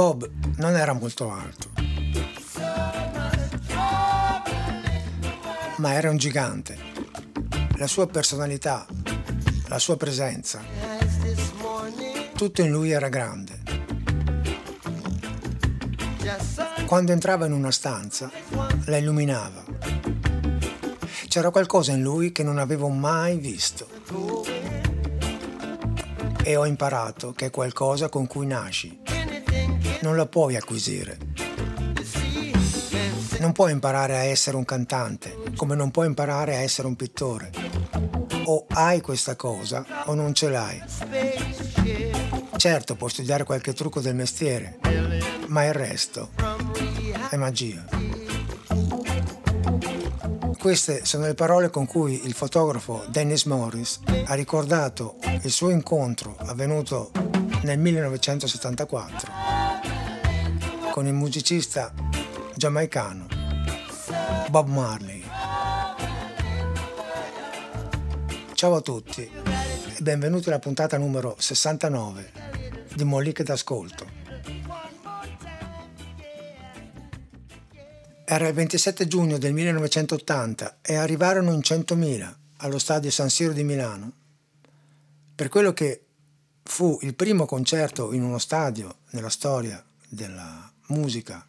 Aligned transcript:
Bob 0.00 0.26
non 0.56 0.76
era 0.76 0.94
molto 0.94 1.30
alto, 1.30 1.68
ma 5.76 5.92
era 5.92 6.08
un 6.08 6.16
gigante. 6.16 6.78
La 7.76 7.86
sua 7.86 8.06
personalità, 8.06 8.86
la 9.68 9.78
sua 9.78 9.98
presenza, 9.98 10.62
tutto 12.34 12.62
in 12.62 12.70
lui 12.70 12.92
era 12.92 13.10
grande. 13.10 13.60
Quando 16.86 17.12
entrava 17.12 17.44
in 17.44 17.52
una 17.52 17.70
stanza, 17.70 18.30
la 18.86 18.96
illuminava. 18.96 19.62
C'era 21.28 21.50
qualcosa 21.50 21.92
in 21.92 22.00
lui 22.00 22.32
che 22.32 22.42
non 22.42 22.56
avevo 22.56 22.88
mai 22.88 23.36
visto. 23.36 23.86
E 26.42 26.56
ho 26.56 26.64
imparato 26.64 27.32
che 27.32 27.44
è 27.44 27.50
qualcosa 27.50 28.08
con 28.08 28.26
cui 28.26 28.46
nasci. 28.46 28.99
Non 30.02 30.16
la 30.16 30.26
puoi 30.26 30.56
acquisire. 30.56 31.18
Non 33.38 33.52
puoi 33.52 33.72
imparare 33.72 34.16
a 34.16 34.22
essere 34.22 34.56
un 34.56 34.64
cantante, 34.64 35.36
come 35.56 35.74
non 35.74 35.90
puoi 35.90 36.06
imparare 36.06 36.56
a 36.56 36.60
essere 36.60 36.88
un 36.88 36.96
pittore. 36.96 37.50
O 38.44 38.64
hai 38.68 39.00
questa 39.00 39.36
cosa 39.36 39.84
o 40.06 40.14
non 40.14 40.32
ce 40.34 40.48
l'hai. 40.48 40.82
Certo, 42.56 42.96
puoi 42.96 43.10
studiare 43.10 43.44
qualche 43.44 43.74
trucco 43.74 44.00
del 44.00 44.14
mestiere, 44.14 44.78
ma 45.48 45.64
il 45.64 45.74
resto 45.74 46.30
è 47.30 47.36
magia. 47.36 47.84
Queste 50.58 51.04
sono 51.04 51.24
le 51.26 51.34
parole 51.34 51.70
con 51.70 51.86
cui 51.86 52.26
il 52.26 52.34
fotografo 52.34 53.04
Dennis 53.08 53.44
Morris 53.44 54.00
ha 54.26 54.34
ricordato 54.34 55.16
il 55.42 55.50
suo 55.50 55.70
incontro 55.70 56.36
avvenuto 56.38 57.10
nel 57.62 57.78
1974 57.78 59.39
con 60.90 61.06
il 61.06 61.12
musicista 61.12 61.94
giamaicano 62.54 63.26
Bob 64.48 64.68
Marley. 64.68 65.22
Ciao 68.54 68.74
a 68.74 68.80
tutti 68.80 69.22
e 69.22 70.00
benvenuti 70.00 70.48
alla 70.48 70.58
puntata 70.58 70.98
numero 70.98 71.36
69 71.38 72.32
di 72.94 73.04
Molliche 73.04 73.44
d'Ascolto. 73.44 74.18
Era 78.24 78.48
il 78.48 78.54
27 78.54 79.06
giugno 79.06 79.38
del 79.38 79.52
1980 79.52 80.78
e 80.82 80.96
arrivarono 80.96 81.52
in 81.52 81.60
100.000 81.60 82.34
allo 82.58 82.78
stadio 82.78 83.10
San 83.10 83.30
Siro 83.30 83.52
di 83.52 83.64
Milano 83.64 84.12
per 85.34 85.48
quello 85.48 85.72
che 85.72 86.04
fu 86.64 86.98
il 87.02 87.14
primo 87.14 87.46
concerto 87.46 88.12
in 88.12 88.22
uno 88.22 88.38
stadio 88.38 88.98
nella 89.10 89.30
storia 89.30 89.82
della 90.08 90.69
musica 90.90 91.46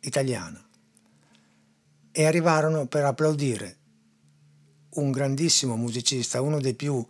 italiana 0.00 0.62
e 2.10 2.24
arrivarono 2.24 2.86
per 2.86 3.04
applaudire 3.04 3.76
un 4.90 5.10
grandissimo 5.10 5.76
musicista, 5.76 6.40
uno 6.40 6.60
dei 6.60 6.74
più 6.74 7.04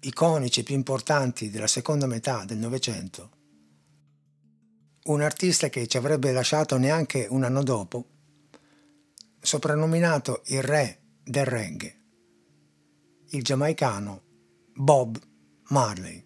iconici 0.00 0.60
e 0.60 0.62
più 0.62 0.74
importanti 0.74 1.50
della 1.50 1.66
seconda 1.66 2.06
metà 2.06 2.44
del 2.44 2.58
Novecento, 2.58 3.30
un 5.04 5.20
artista 5.20 5.68
che 5.68 5.86
ci 5.86 5.96
avrebbe 5.96 6.32
lasciato 6.32 6.76
neanche 6.76 7.26
un 7.28 7.44
anno 7.44 7.62
dopo, 7.62 8.06
soprannominato 9.40 10.42
il 10.46 10.62
re 10.62 11.00
del 11.22 11.44
reggae, 11.44 12.00
il 13.30 13.42
giamaicano 13.42 14.22
Bob 14.74 15.18
Marley. 15.68 16.23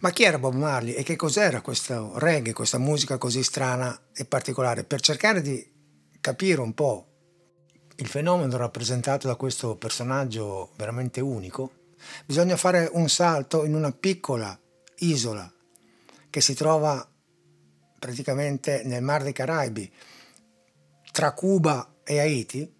Ma 0.00 0.10
chi 0.10 0.24
era 0.24 0.38
Bob 0.38 0.54
Marley 0.54 0.94
e 0.94 1.02
che 1.02 1.16
cos'era 1.16 1.60
questo 1.60 2.18
reggae, 2.18 2.52
questa 2.52 2.78
musica 2.78 3.18
così 3.18 3.42
strana 3.42 4.08
e 4.14 4.24
particolare? 4.24 4.84
Per 4.84 5.00
cercare 5.00 5.40
di 5.42 5.74
capire 6.20 6.60
un 6.60 6.74
po' 6.74 7.06
il 7.96 8.08
fenomeno 8.08 8.56
rappresentato 8.56 9.26
da 9.26 9.36
questo 9.36 9.76
personaggio 9.76 10.72
veramente 10.76 11.20
unico, 11.20 11.72
bisogna 12.24 12.56
fare 12.56 12.88
un 12.92 13.08
salto 13.08 13.64
in 13.64 13.74
una 13.74 13.92
piccola 13.92 14.58
isola 14.98 15.50
che 16.30 16.40
si 16.40 16.54
trova 16.54 17.08
praticamente 17.98 18.82
nel 18.84 19.02
Mar 19.02 19.22
dei 19.22 19.32
Caraibi, 19.32 19.90
tra 21.10 21.32
Cuba 21.32 21.94
e 22.04 22.20
Haiti, 22.20 22.74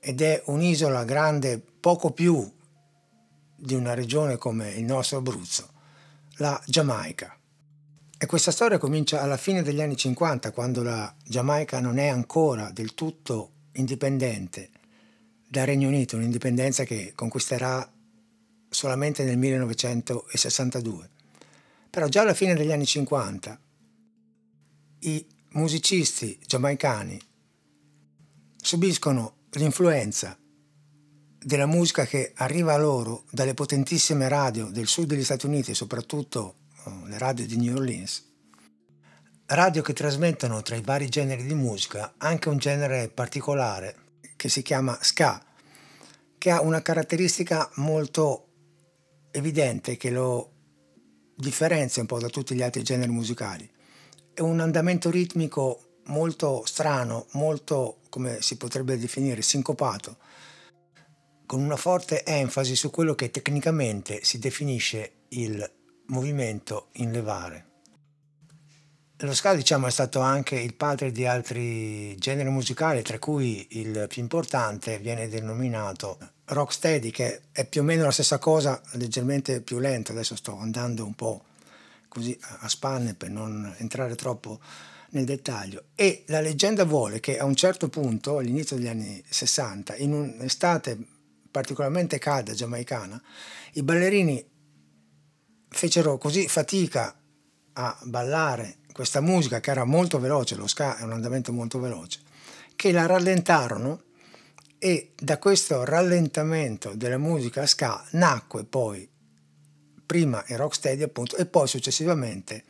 ed 0.00 0.20
è 0.22 0.42
un'isola 0.46 1.04
grande 1.04 1.58
poco 1.58 2.12
più 2.12 2.50
di 3.54 3.74
una 3.74 3.94
regione 3.94 4.36
come 4.36 4.70
il 4.70 4.84
nostro 4.84 5.18
Abruzzo, 5.18 5.68
la 6.38 6.60
Giamaica. 6.66 7.36
E 8.16 8.26
questa 8.26 8.50
storia 8.50 8.78
comincia 8.78 9.20
alla 9.20 9.36
fine 9.36 9.62
degli 9.62 9.80
anni 9.80 9.96
50, 9.96 10.50
quando 10.50 10.82
la 10.82 11.14
Giamaica 11.24 11.80
non 11.80 11.98
è 11.98 12.08
ancora 12.08 12.70
del 12.70 12.94
tutto 12.94 13.50
indipendente 13.72 14.70
dal 15.46 15.66
Regno 15.66 15.88
Unito, 15.88 16.16
un'indipendenza 16.16 16.84
che 16.84 17.12
conquisterà 17.14 17.88
solamente 18.68 19.24
nel 19.24 19.38
1962. 19.38 21.10
Però 21.90 22.06
già 22.08 22.22
alla 22.22 22.34
fine 22.34 22.54
degli 22.54 22.72
anni 22.72 22.86
50 22.86 23.60
i 25.00 25.26
musicisti 25.50 26.38
giamaicani 26.44 27.18
subiscono 28.56 29.36
l'influenza 29.52 30.36
della 31.40 31.66
musica 31.66 32.04
che 32.04 32.32
arriva 32.36 32.74
a 32.74 32.78
loro 32.78 33.24
dalle 33.30 33.54
potentissime 33.54 34.28
radio 34.28 34.66
del 34.66 34.86
sud 34.86 35.06
degli 35.06 35.24
Stati 35.24 35.46
Uniti, 35.46 35.74
soprattutto 35.74 36.56
oh, 36.84 37.06
le 37.06 37.18
radio 37.18 37.46
di 37.46 37.56
New 37.56 37.76
Orleans, 37.76 38.24
radio 39.46 39.82
che 39.82 39.92
trasmettono 39.92 40.62
tra 40.62 40.76
i 40.76 40.82
vari 40.82 41.08
generi 41.08 41.46
di 41.46 41.54
musica 41.54 42.14
anche 42.18 42.48
un 42.48 42.58
genere 42.58 43.08
particolare 43.08 43.94
che 44.36 44.48
si 44.48 44.62
chiama 44.62 44.98
ska, 45.00 45.42
che 46.36 46.50
ha 46.50 46.60
una 46.60 46.82
caratteristica 46.82 47.68
molto 47.76 48.46
evidente 49.30 49.96
che 49.96 50.10
lo 50.10 50.52
differenzia 51.34 52.02
un 52.02 52.08
po' 52.08 52.18
da 52.18 52.28
tutti 52.28 52.54
gli 52.54 52.62
altri 52.62 52.82
generi 52.82 53.10
musicali. 53.10 53.68
È 54.34 54.40
un 54.40 54.60
andamento 54.60 55.10
ritmico 55.10 56.00
molto 56.06 56.64
strano, 56.64 57.26
molto, 57.32 58.00
come 58.08 58.40
si 58.40 58.56
potrebbe 58.56 58.98
definire, 58.98 59.42
sincopato, 59.42 60.18
con 61.48 61.62
una 61.62 61.76
forte 61.76 62.24
enfasi 62.26 62.76
su 62.76 62.90
quello 62.90 63.14
che 63.14 63.30
tecnicamente 63.30 64.22
si 64.22 64.38
definisce 64.38 65.12
il 65.28 65.66
movimento 66.08 66.88
in 66.96 67.10
levare. 67.10 67.64
Lo 69.16 69.32
ska 69.32 69.54
diciamo 69.54 69.86
è 69.86 69.90
stato 69.90 70.20
anche 70.20 70.60
il 70.60 70.74
padre 70.74 71.10
di 71.10 71.24
altri 71.24 72.14
generi 72.18 72.50
musicali, 72.50 73.00
tra 73.00 73.18
cui 73.18 73.66
il 73.70 74.04
più 74.08 74.20
importante 74.20 74.98
viene 74.98 75.26
denominato 75.28 76.18
rocksteady, 76.44 77.10
che 77.10 77.40
è 77.50 77.64
più 77.64 77.80
o 77.80 77.84
meno 77.84 78.04
la 78.04 78.10
stessa 78.10 78.36
cosa, 78.36 78.78
leggermente 78.92 79.62
più 79.62 79.78
lento. 79.78 80.12
Adesso 80.12 80.36
sto 80.36 80.54
andando 80.54 81.06
un 81.06 81.14
po' 81.14 81.44
così 82.08 82.38
a 82.58 82.68
spanne 82.68 83.14
per 83.14 83.30
non 83.30 83.74
entrare 83.78 84.16
troppo 84.16 84.60
nel 85.12 85.24
dettaglio. 85.24 85.84
E 85.94 86.24
la 86.26 86.42
leggenda 86.42 86.84
vuole 86.84 87.20
che 87.20 87.38
a 87.38 87.46
un 87.46 87.54
certo 87.54 87.88
punto, 87.88 88.36
all'inizio 88.36 88.76
degli 88.76 88.88
anni 88.88 89.24
60, 89.26 89.96
in 89.96 90.12
un'estate 90.12 91.16
particolarmente 91.50 92.18
calda 92.18 92.52
giamaicana, 92.52 93.20
i 93.74 93.82
ballerini 93.82 94.46
fecero 95.68 96.18
così 96.18 96.48
fatica 96.48 97.18
a 97.74 97.98
ballare 98.04 98.78
questa 98.92 99.20
musica 99.20 99.60
che 99.60 99.70
era 99.70 99.84
molto 99.84 100.18
veloce, 100.18 100.56
lo 100.56 100.66
ska 100.66 100.96
è 100.96 101.02
un 101.02 101.12
andamento 101.12 101.52
molto 101.52 101.78
veloce, 101.78 102.20
che 102.74 102.90
la 102.90 103.06
rallentarono 103.06 104.02
e 104.78 105.12
da 105.16 105.38
questo 105.38 105.84
rallentamento 105.84 106.94
della 106.94 107.18
musica 107.18 107.66
ska 107.66 108.04
nacque 108.12 108.64
poi 108.64 109.08
prima 110.06 110.42
il 110.48 110.56
rocksteady 110.56 111.02
appunto 111.02 111.36
e 111.36 111.46
poi 111.46 111.68
successivamente 111.68 112.64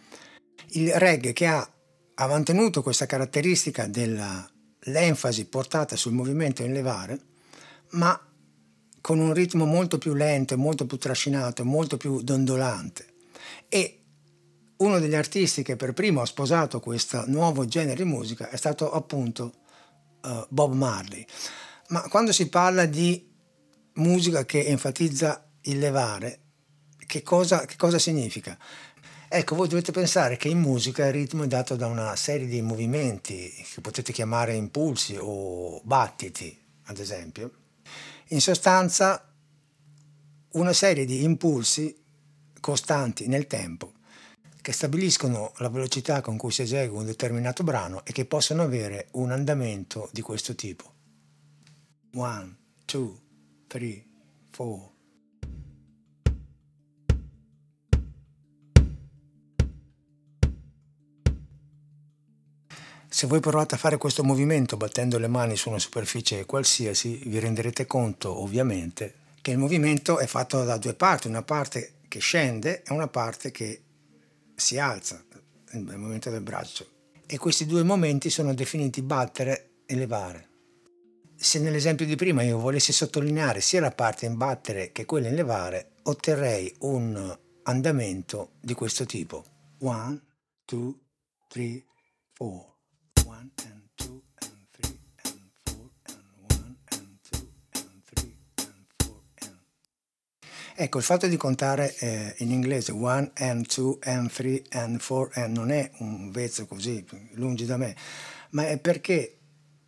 il 0.73 0.93
reggae 0.95 1.33
che 1.33 1.47
ha, 1.47 1.71
ha 2.15 2.27
mantenuto 2.27 2.83
questa 2.83 3.07
caratteristica 3.07 3.87
dell'enfasi 3.87 5.47
portata 5.47 5.97
sul 5.97 6.13
movimento 6.13 6.63
in 6.63 6.73
levare 6.73 7.21
ma 7.91 8.28
con 9.01 9.19
un 9.19 9.33
ritmo 9.33 9.65
molto 9.65 9.99
più 9.99 10.15
lento, 10.15 10.57
molto 10.57 10.87
più 10.87 10.97
trascinato, 10.97 11.65
molto 11.65 11.97
più 11.97 12.21
dondolante 12.23 13.17
e 13.69 13.99
uno 14.79 14.99
degli 14.99 15.15
artisti 15.15 15.63
che 15.63 15.77
per 15.77 15.93
primo 15.93 16.21
ha 16.21 16.27
sposato 16.27 16.81
questo 16.81 17.25
nuovo 17.27 17.67
genere 17.67 18.03
di 18.03 18.09
musica 18.09 18.49
è 18.49 18.57
stato 18.57 18.91
appunto 18.93 19.53
uh, 20.23 20.47
Bob 20.49 20.73
Marley. 20.73 21.25
Ma 21.89 22.03
quando 22.03 22.33
si 22.33 22.49
parla 22.49 22.87
di 22.87 23.27
musica 23.95 24.45
che 24.45 24.67
enfatizza 24.67 25.51
il 25.63 25.79
levare, 25.79 26.41
che 27.07 27.23
cosa, 27.23 27.65
che 27.65 27.77
cosa 27.77 27.99
significa? 27.99 28.57
Ecco, 29.31 29.57
voi 29.57 29.69
dovete 29.69 29.93
pensare 29.93 30.37
che 30.37 30.49
in 30.49 30.59
musica 30.59 31.07
il 31.07 31.13
ritmo 31.13 31.43
è 31.43 31.47
dato 31.47 31.77
da 31.77 31.87
una 31.87 32.15
serie 32.17 32.47
di 32.47 32.63
movimenti 32.63 33.53
che 33.75 33.81
potete 33.81 34.13
chiamare 34.13 34.55
impulsi 34.55 35.17
o 35.19 35.81
battiti, 35.83 36.57
ad 36.85 36.99
esempio. 36.99 37.58
In 38.31 38.43
sostanza, 38.43 39.33
una 40.51 40.73
serie 40.75 41.07
di 41.07 41.23
impulsi 41.23 41.97
costanti 42.61 43.27
nel 43.27 43.47
tempo 43.47 43.93
che 44.61 44.73
stabiliscono 44.73 45.55
la 45.59 45.71
velocità 45.71 46.21
con 46.21 46.37
cui 46.37 46.51
si 46.51 46.61
esegue 46.61 46.99
un 46.99 47.07
determinato 47.07 47.63
brano 47.63 48.05
e 48.05 48.13
che 48.13 48.27
possono 48.27 48.61
avere 48.61 49.09
un 49.13 49.31
andamento 49.31 50.11
di 50.13 50.21
questo 50.21 50.55
tipo. 50.55 50.93
1, 52.13 52.57
2, 52.85 53.13
3, 53.67 54.05
4. 54.55 54.98
Se 63.19 63.27
voi 63.27 63.41
provate 63.41 63.75
a 63.75 63.79
fare 63.79 63.97
questo 63.97 64.23
movimento 64.23 64.77
battendo 64.77 65.19
le 65.19 65.27
mani 65.27 65.57
su 65.57 65.71
una 65.71 65.81
superficie 65.81 66.47
qualsiasi, 66.47 67.21
vi 67.25 67.41
renderete 67.41 67.85
conto 67.85 68.41
ovviamente 68.41 69.13
che 69.43 69.51
il 69.51 69.59
movimento 69.59 70.21
è 70.21 70.27
fatto 70.29 70.63
da 70.63 70.77
due 70.77 70.95
parti, 70.95 71.27
una 71.27 71.43
parte 71.43 71.95
che 72.07 72.21
scende 72.21 72.85
e 72.85 72.93
una 72.93 73.09
parte 73.09 73.51
che 73.51 73.83
si 74.55 74.79
alza, 74.79 75.21
il 75.73 75.81
movimento 75.81 76.31
del 76.31 76.43
braccio. 76.43 76.87
E 77.27 77.39
questi 77.39 77.67
due 77.67 77.83
momenti 77.83 78.31
sono 78.31 78.55
definiti 78.55 79.03
battere 79.03 79.71
e 79.85 79.97
levare. 79.97 80.49
Se 81.35 81.59
nell'esempio 81.59 82.07
di 82.07 82.15
prima 82.15 82.45
io 82.45 82.61
volessi 82.61 82.93
sottolineare 82.93 83.61
sia 83.61 83.81
la 83.81 83.91
parte 83.91 84.27
in 84.27 84.37
battere 84.37 84.93
che 84.93 85.07
quella 85.07 85.27
in 85.27 85.35
levare, 85.35 85.95
otterrei 86.05 86.73
un 86.83 87.37
andamento 87.65 88.51
di 88.61 88.75
questo 88.75 89.07
tipo. 89.07 89.45
1, 89.79 90.21
2, 90.67 90.95
3, 91.49 91.85
4. 92.37 92.78
Ecco, 100.81 100.99
il 100.99 101.05
fatto 101.05 101.27
di 101.27 101.37
contare 101.37 101.93
eh, 101.97 102.35
in 102.39 102.53
inglese 102.53 102.93
1 102.93 103.33
and 103.35 103.67
2 103.67 103.97
and 104.03 104.31
3 104.31 104.63
and 104.71 105.03
4 105.03 105.31
and 105.35 105.57
non 105.57 105.73
è 105.73 105.91
un 105.99 106.31
vezzo 106.31 106.67
così, 106.67 107.05
lungi 107.33 107.65
da 107.67 107.77
me, 107.77 107.97
ma 108.51 108.69
è 108.69 108.79
perché 108.79 109.39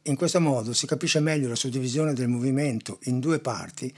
in 0.03 0.17
questo 0.17 0.41
modo 0.41 0.73
si 0.73 0.89
capisce 0.89 1.21
meglio 1.21 1.47
la 1.49 1.55
suddivisione 1.55 2.13
del 2.13 2.27
movimento 2.27 2.99
in 3.05 3.21
due 3.21 3.39
parti, 3.39 3.95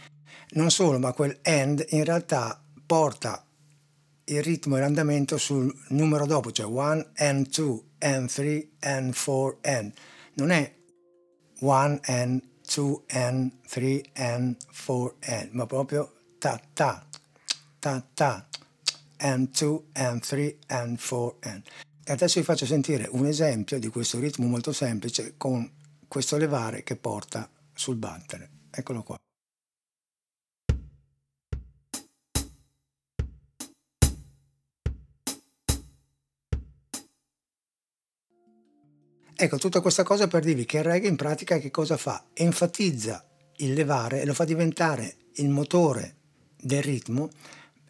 non 0.50 0.70
solo, 0.70 0.98
ma 0.98 1.14
quel 1.14 1.38
and 1.44 1.82
in 1.88 2.04
realtà 2.04 2.62
porta 2.84 3.42
il 4.24 4.42
ritmo 4.42 4.76
e 4.76 4.80
l'andamento 4.80 5.38
sul 5.38 5.74
numero 5.88 6.26
dopo, 6.26 6.52
cioè 6.52 6.66
1 6.66 7.12
and 7.16 7.48
2 7.48 7.82
and 8.00 8.28
3 8.28 8.68
and 8.80 9.14
4 9.16 9.58
and. 9.62 9.92
Non 10.34 10.50
è 10.50 10.70
1 11.60 12.00
and 12.02 12.42
2 12.66 13.02
and 13.08 13.50
3 13.66 14.04
and 14.12 14.56
4 14.70 15.16
and, 15.20 15.48
ma 15.52 15.64
proprio 15.64 16.16
ta 16.42 16.60
ta 16.74 17.06
ta 17.78 18.04
ta 18.14 18.44
and 19.18 19.56
2 19.56 19.84
and 19.92 20.20
3 20.20 20.58
and 20.66 20.98
4 20.98 21.36
and. 21.42 21.62
Adesso 22.06 22.40
vi 22.40 22.44
faccio 22.44 22.66
sentire 22.66 23.08
un 23.12 23.26
esempio 23.26 23.78
di 23.78 23.86
questo 23.86 24.18
ritmo 24.18 24.48
molto 24.48 24.72
semplice 24.72 25.34
con 25.36 25.70
questo 26.08 26.36
levare 26.36 26.82
che 26.82 26.96
porta 26.96 27.48
sul 27.72 27.94
battere. 27.94 28.50
Eccolo 28.72 29.04
qua. 29.04 29.16
Ecco, 39.34 39.58
tutta 39.58 39.80
questa 39.80 40.02
cosa 40.02 40.26
per 40.26 40.42
dirvi 40.42 40.64
che 40.64 40.78
il 40.78 40.84
reggae 40.84 41.08
in 41.08 41.16
pratica 41.16 41.58
che 41.58 41.70
cosa 41.70 41.96
fa? 41.96 42.24
Enfatizza 42.32 43.24
il 43.58 43.74
levare 43.74 44.22
e 44.22 44.26
lo 44.26 44.34
fa 44.34 44.44
diventare 44.44 45.16
il 45.34 45.48
motore 45.48 46.16
del 46.62 46.82
ritmo 46.82 47.29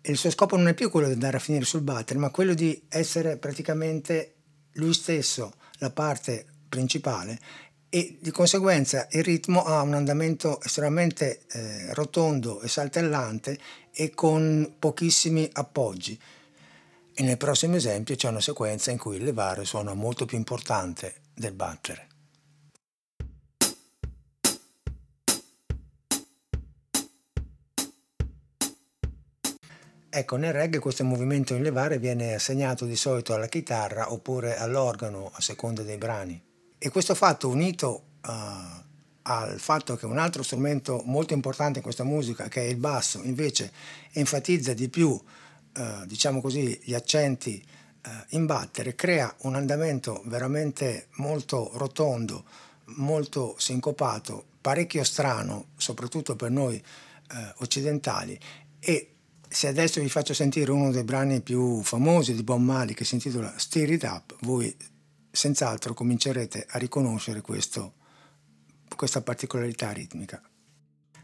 il 0.04 0.16
suo 0.16 0.30
scopo 0.30 0.56
non 0.56 0.68
è 0.68 0.74
più 0.74 0.90
quello 0.90 1.06
di 1.06 1.12
andare 1.12 1.36
a 1.36 1.40
finire 1.40 1.64
sul 1.64 1.82
battere, 1.82 2.18
ma 2.18 2.30
quello 2.30 2.54
di 2.54 2.82
essere 2.88 3.36
praticamente 3.36 4.34
lui 4.72 4.92
stesso 4.94 5.54
la 5.78 5.90
parte 5.90 6.44
principale 6.68 7.38
e 7.88 8.16
di 8.20 8.30
conseguenza 8.30 9.06
il 9.12 9.22
ritmo 9.22 9.62
ha 9.62 9.82
un 9.82 9.94
andamento 9.94 10.60
estremamente 10.62 11.42
eh, 11.52 11.94
rotondo 11.94 12.60
e 12.62 12.68
saltellante 12.68 13.58
e 13.92 14.10
con 14.10 14.74
pochissimi 14.78 15.48
appoggi. 15.52 16.18
E 17.14 17.22
nel 17.22 17.36
prossimo 17.36 17.76
esempio 17.76 18.16
c'è 18.16 18.28
una 18.28 18.40
sequenza 18.40 18.90
in 18.90 18.98
cui 18.98 19.16
il 19.16 19.24
levare 19.24 19.64
suona 19.64 19.92
molto 19.94 20.24
più 20.24 20.38
importante 20.38 21.16
del 21.34 21.52
battere. 21.52 22.08
Ecco, 30.14 30.36
nel 30.36 30.52
reggae 30.52 30.78
questo 30.78 31.04
movimento 31.04 31.54
in 31.54 31.62
levare 31.62 31.98
viene 31.98 32.34
assegnato 32.34 32.84
di 32.84 32.96
solito 32.96 33.32
alla 33.32 33.46
chitarra 33.46 34.12
oppure 34.12 34.58
all'organo 34.58 35.30
a 35.32 35.40
seconda 35.40 35.80
dei 35.80 35.96
brani. 35.96 36.38
E 36.76 36.90
questo 36.90 37.14
fatto 37.14 37.48
unito 37.48 38.02
uh, 38.26 38.30
al 39.22 39.58
fatto 39.58 39.96
che 39.96 40.04
un 40.04 40.18
altro 40.18 40.42
strumento 40.42 41.00
molto 41.06 41.32
importante 41.32 41.78
in 41.78 41.82
questa 41.82 42.04
musica, 42.04 42.48
che 42.48 42.60
è 42.60 42.64
il 42.66 42.76
basso, 42.76 43.22
invece 43.22 43.72
enfatizza 44.12 44.74
di 44.74 44.90
più 44.90 45.18
eh, 45.74 46.06
diciamo 46.06 46.42
così, 46.42 46.78
gli 46.84 46.92
accenti 46.92 47.64
eh, 48.02 48.10
in 48.36 48.44
battere, 48.44 48.94
crea 48.94 49.34
un 49.44 49.54
andamento 49.54 50.20
veramente 50.26 51.06
molto 51.12 51.70
rotondo, 51.76 52.44
molto 52.96 53.54
sincopato, 53.56 54.44
parecchio 54.60 55.04
strano, 55.04 55.68
soprattutto 55.74 56.36
per 56.36 56.50
noi 56.50 56.82
occidentali. 57.60 58.38
E 58.78 59.11
se 59.52 59.68
adesso 59.68 60.00
vi 60.00 60.08
faccio 60.08 60.32
sentire 60.32 60.70
uno 60.70 60.90
dei 60.90 61.04
brani 61.04 61.42
più 61.42 61.82
famosi 61.82 62.34
di 62.34 62.42
Bob 62.42 62.60
Marley 62.60 62.94
che 62.94 63.04
si 63.04 63.14
intitola 63.14 63.52
Stir 63.58 63.92
It 63.92 64.02
Up, 64.04 64.34
voi 64.40 64.74
senz'altro 65.30 65.92
comincerete 65.92 66.66
a 66.70 66.78
riconoscere 66.78 67.42
questo, 67.42 67.92
questa 68.96 69.20
particolarità 69.20 69.90
ritmica. 69.92 70.40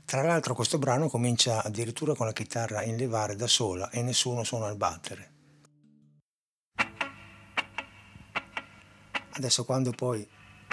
Tra 0.05 0.23
l'altro 0.23 0.55
questo 0.55 0.77
brano 0.79 1.09
comincia 1.09 1.63
addirittura 1.63 2.15
con 2.15 2.27
la 2.27 2.35
chitarra 2.35 2.83
in 2.83 2.97
levare 2.97 3.35
da 3.35 3.47
sola 3.47 3.89
e 3.89 4.03
nessuno 4.03 4.45
suona 4.45 4.69
il 4.69 4.77
battere. 4.77 5.33
Adesso 9.31 9.65
quando 9.65 9.93
poi 9.93 10.27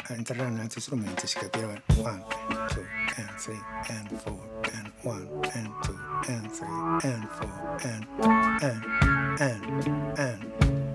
entreranno 0.09 0.61
altri 0.61 0.81
strumenti 0.81 1.27
si 1.27 1.37
capirà 1.39 1.67
1, 1.67 2.27
2, 2.69 2.87
and 3.17 3.35
3, 3.37 3.59
and 3.87 4.09
4, 4.21 4.59
and 4.73 4.91
1, 5.01 5.39
and 5.53 5.71
2, 5.81 5.95
and 6.27 6.49
3, 6.51 6.67
and 7.03 7.27
4, 7.29 7.77
and, 7.83 8.07
and, 8.61 8.85
and, 9.39 9.61
and, 10.17 10.41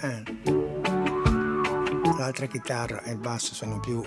and. 0.03 0.29
L'altra 2.19 2.47
chitarra 2.47 3.03
e 3.03 3.13
il 3.13 3.19
basso 3.19 3.55
sono 3.55 3.81
più 3.81 4.03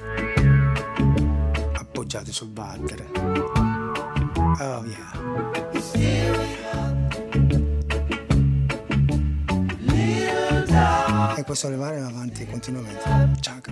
appoggiati 1.73 2.31
sul 2.31 2.50
battere. 2.50 3.09
Oh 4.59 4.85
yeah. 4.85 5.12
E 11.35 11.43
questo 11.43 11.69
levare 11.69 12.00
va 12.00 12.07
avanti 12.07 12.45
continuamente. 12.45 13.01
Ciac, 13.39 13.71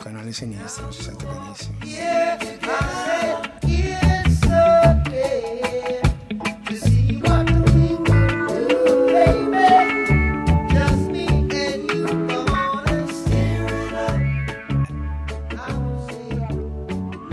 Canale 0.00 0.32
sinistro, 0.32 0.90
si 0.90 1.02
sente 1.02 1.24
benissimo. 1.24 1.78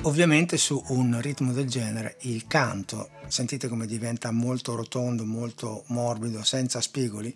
Ovviamente 0.03 0.57
su 0.57 0.83
un 0.87 1.19
ritmo 1.21 1.51
del 1.51 1.67
genere 1.67 2.17
il 2.21 2.47
canto, 2.47 3.09
sentite 3.27 3.67
come 3.67 3.85
diventa 3.85 4.31
molto 4.31 4.75
rotondo, 4.75 5.25
molto 5.25 5.83
morbido, 5.87 6.43
senza 6.43 6.81
spigoli, 6.81 7.35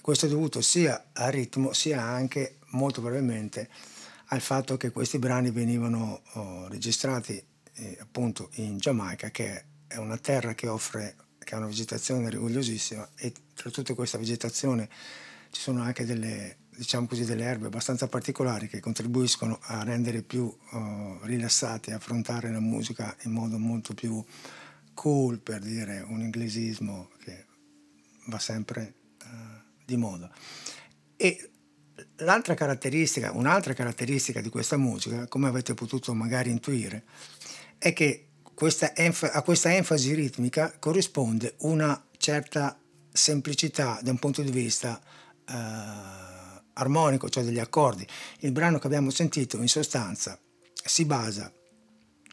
questo 0.00 0.26
è 0.26 0.28
dovuto 0.28 0.60
sia 0.60 1.06
al 1.12 1.32
ritmo 1.32 1.72
sia 1.72 2.02
anche 2.02 2.56
molto 2.70 3.00
probabilmente 3.00 3.68
al 4.26 4.40
fatto 4.40 4.76
che 4.76 4.90
questi 4.90 5.18
brani 5.18 5.50
venivano 5.50 6.22
oh, 6.32 6.68
registrati 6.68 7.42
eh, 7.74 7.98
appunto 8.00 8.50
in 8.54 8.78
Giamaica, 8.78 9.30
che 9.30 9.64
è 9.86 9.96
una 9.96 10.16
terra 10.18 10.54
che 10.54 10.68
offre 10.68 11.16
che 11.38 11.54
ha 11.54 11.58
una 11.58 11.66
vegetazione 11.66 12.30
rigogliosissima 12.30 13.10
e 13.16 13.32
tra 13.54 13.70
tutta 13.70 13.94
questa 13.94 14.16
vegetazione 14.16 14.88
ci 15.50 15.60
sono 15.60 15.82
anche 15.82 16.06
delle 16.06 16.56
diciamo 16.76 17.06
così, 17.06 17.24
delle 17.24 17.44
erbe 17.44 17.66
abbastanza 17.66 18.08
particolari 18.08 18.68
che 18.68 18.80
contribuiscono 18.80 19.58
a 19.62 19.84
rendere 19.84 20.22
più 20.22 20.44
uh, 20.44 21.18
rilassati, 21.22 21.92
a 21.92 21.96
affrontare 21.96 22.50
la 22.50 22.60
musica 22.60 23.16
in 23.22 23.32
modo 23.32 23.58
molto 23.58 23.94
più 23.94 24.24
cool, 24.94 25.38
per 25.38 25.60
dire 25.60 26.00
un 26.00 26.20
inglesismo 26.20 27.10
che 27.22 27.46
va 28.26 28.38
sempre 28.38 28.94
uh, 29.22 29.26
di 29.84 29.96
moda. 29.96 30.30
E 31.16 31.50
l'altra 32.18 32.54
caratteristica, 32.54 33.32
un'altra 33.32 33.72
caratteristica 33.72 34.40
di 34.40 34.48
questa 34.48 34.76
musica, 34.76 35.26
come 35.26 35.48
avete 35.48 35.74
potuto 35.74 36.14
magari 36.14 36.50
intuire, 36.50 37.04
è 37.78 37.92
che 37.92 38.28
questa 38.54 38.94
enf- 38.94 39.30
a 39.32 39.42
questa 39.42 39.74
enfasi 39.74 40.14
ritmica 40.14 40.72
corrisponde 40.78 41.54
una 41.58 42.00
certa 42.16 42.78
semplicità 43.12 43.98
da 44.02 44.10
un 44.10 44.18
punto 44.18 44.42
di 44.42 44.50
vista 44.50 45.00
uh, 45.48 45.52
armonico, 46.74 47.28
cioè 47.28 47.44
degli 47.44 47.58
accordi. 47.58 48.06
Il 48.40 48.52
brano 48.52 48.78
che 48.78 48.86
abbiamo 48.86 49.10
sentito 49.10 49.56
in 49.58 49.68
sostanza 49.68 50.38
si 50.72 51.04
basa 51.04 51.52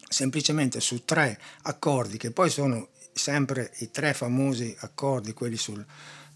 semplicemente 0.08 0.80
su 0.80 1.06
tre 1.06 1.40
accordi 1.64 2.18
che 2.18 2.32
poi 2.32 2.50
sono 2.50 2.90
sempre 3.14 3.72
i 3.80 3.92
tre 3.92 4.14
famosi 4.14 4.76
accordi, 4.80 5.34
quelli 5.34 5.58
sul 5.58 5.86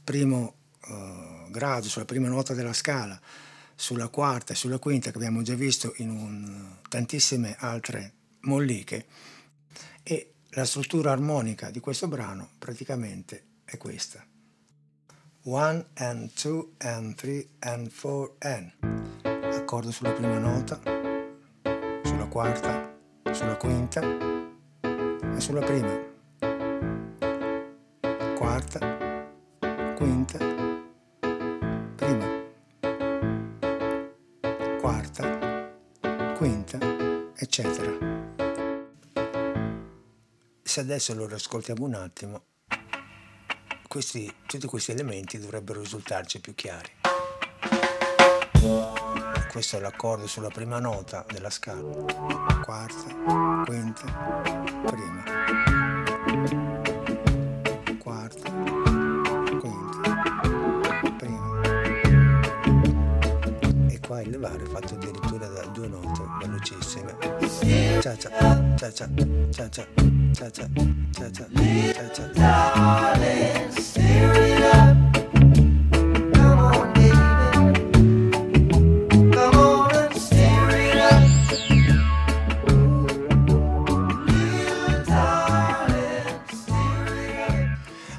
primo 0.04 0.56
uh, 0.88 1.50
grado, 1.50 1.88
sulla 1.88 2.06
prima 2.06 2.28
nota 2.28 2.54
della 2.54 2.74
scala, 2.74 3.20
sulla 3.76 4.08
quarta 4.08 4.54
e 4.54 4.56
sulla 4.56 4.80
quinta 4.80 5.12
che 5.12 5.18
abbiamo 5.18 5.42
già 5.42 5.56
visto 5.56 5.94
in 5.98 6.10
un, 6.10 6.78
tantissime 6.88 7.56
altre 7.60 8.14
molliche 8.42 9.06
e 10.04 10.34
la 10.52 10.66
struttura 10.66 11.12
armonica 11.12 11.70
di 11.70 11.80
questo 11.80 12.08
brano 12.08 12.52
praticamente 12.58 13.44
è 13.66 13.78
questa. 13.78 14.26
1 15.46 15.86
and 15.94 16.32
2 16.34 16.68
and 16.78 17.14
3 17.16 17.48
and 17.60 17.92
4 17.92 18.36
and 18.40 18.72
accordo 19.54 19.92
sulla 19.92 20.12
prima 20.12 20.40
nota 20.40 20.80
sulla 22.04 22.26
quarta 22.26 22.98
sulla 23.32 23.56
quinta 23.56 24.02
e 24.82 25.40
sulla 25.40 25.62
prima 25.62 26.14
quarta 28.36 29.24
quinta 29.96 30.75
eccetera. 37.56 38.34
Se 40.62 40.80
adesso 40.82 41.14
lo 41.14 41.26
ascoltiamo 41.34 41.86
un 41.86 41.94
attimo 41.94 42.44
questi, 43.88 44.34
tutti 44.46 44.68
questi 44.68 44.92
elementi 44.92 45.40
dovrebbero 45.40 45.80
risultarci 45.80 46.42
più 46.42 46.54
chiari. 46.54 46.92
Questo 49.52 49.78
è 49.78 49.80
l'accordo 49.80 50.28
sulla 50.28 50.50
prima 50.50 50.80
nota 50.80 51.26
della 51.32 51.50
scala, 51.50 51.82
quarta, 52.62 53.64
quinta, 53.64 54.42
prima, 54.86 55.24
qua 64.06 64.22
il 64.22 64.30
è 64.40 64.66
fatto 64.70 64.94
addirittura 64.94 65.45
da 66.66 66.74
due 66.74 66.74
note 66.74 66.74
velocissime. 66.74 67.16
Cia 68.02 68.18
cia, 68.18 68.30
cia 68.76 68.92
cia, 68.92 69.10
cia 69.52 69.70
cia, 69.70 69.88
cia 70.32 70.50
cia, 70.50 70.68
cia 71.12 71.32
cia, 71.32 71.50
cia 72.12 72.12
cia. 72.12 72.34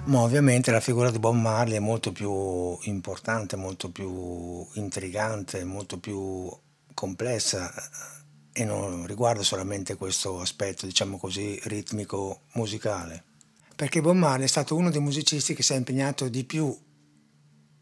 Ma 0.04 0.22
ovviamente 0.22 0.70
la 0.70 0.80
figura 0.80 1.10
di 1.10 1.18
Bob 1.18 1.34
Marley 1.34 1.76
è 1.76 1.80
molto 1.80 2.12
più 2.12 2.78
importante, 2.82 3.56
molto 3.56 3.90
più 3.90 4.64
intrigante, 4.74 5.64
molto 5.64 5.98
più 5.98 6.48
complessa 6.94 7.70
e 8.58 8.64
non 8.64 9.06
riguarda 9.06 9.42
solamente 9.42 9.96
questo 9.96 10.40
aspetto, 10.40 10.86
diciamo 10.86 11.18
così, 11.18 11.60
ritmico 11.64 12.44
musicale. 12.54 13.22
Perché 13.76 14.00
Bob 14.00 14.16
Marley 14.16 14.46
è 14.46 14.48
stato 14.48 14.74
uno 14.74 14.88
dei 14.90 15.02
musicisti 15.02 15.52
che 15.52 15.62
si 15.62 15.74
è 15.74 15.76
impegnato 15.76 16.30
di 16.30 16.42
più 16.44 16.74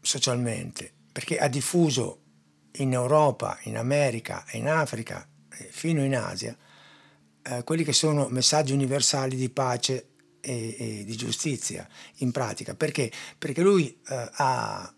socialmente, 0.01 0.91
perché 1.13 1.37
ha 1.37 1.47
diffuso 1.47 2.19
in 2.73 2.91
Europa, 2.91 3.57
in 3.63 3.77
America 3.77 4.43
in 4.51 4.67
Africa, 4.67 5.25
fino 5.47 6.03
in 6.03 6.13
Asia, 6.13 6.57
eh, 7.41 7.63
quelli 7.63 7.85
che 7.85 7.93
sono 7.93 8.27
messaggi 8.27 8.73
universali 8.73 9.37
di 9.37 9.49
pace 9.49 10.09
e, 10.41 10.75
e 10.77 11.03
di 11.05 11.15
giustizia 11.15 11.87
in 12.17 12.31
pratica. 12.31 12.75
Perché? 12.75 13.09
Perché 13.37 13.61
lui 13.61 13.97
eh, 14.09 14.29
ha 14.29 14.94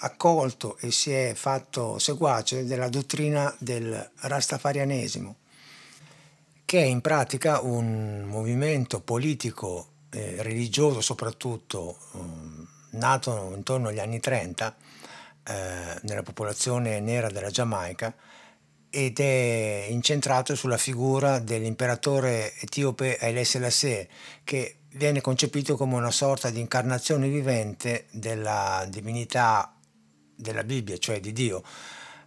accolto 0.00 0.76
e 0.78 0.90
si 0.90 1.12
è 1.12 1.32
fatto 1.34 1.98
seguace 1.98 2.64
della 2.64 2.88
dottrina 2.88 3.54
del 3.58 4.10
rastafarianesimo, 4.16 5.36
che 6.64 6.82
è 6.82 6.84
in 6.84 7.00
pratica 7.00 7.60
un 7.60 8.24
movimento 8.26 9.00
politico 9.00 9.88
eh, 10.10 10.42
religioso 10.42 11.00
soprattutto 11.00 11.98
um, 12.12 12.66
nato 12.92 13.52
intorno 13.54 13.88
agli 13.88 14.00
anni 14.00 14.20
30 14.20 14.76
eh, 15.44 15.98
nella 16.02 16.22
popolazione 16.22 17.00
nera 17.00 17.30
della 17.30 17.50
Giamaica 17.50 18.14
ed 18.90 19.20
è 19.20 19.86
incentrato 19.88 20.56
sulla 20.56 20.76
figura 20.76 21.38
dell'imperatore 21.38 22.54
etiope 22.56 23.18
Haile 23.20 23.44
Selassie, 23.44 24.08
che 24.42 24.78
viene 24.94 25.20
concepito 25.20 25.76
come 25.76 25.94
una 25.94 26.10
sorta 26.10 26.50
di 26.50 26.58
incarnazione 26.58 27.28
vivente 27.28 28.06
della 28.10 28.84
divinità 28.88 29.72
della 30.40 30.64
Bibbia, 30.64 30.98
cioè 30.98 31.20
di 31.20 31.32
Dio. 31.32 31.62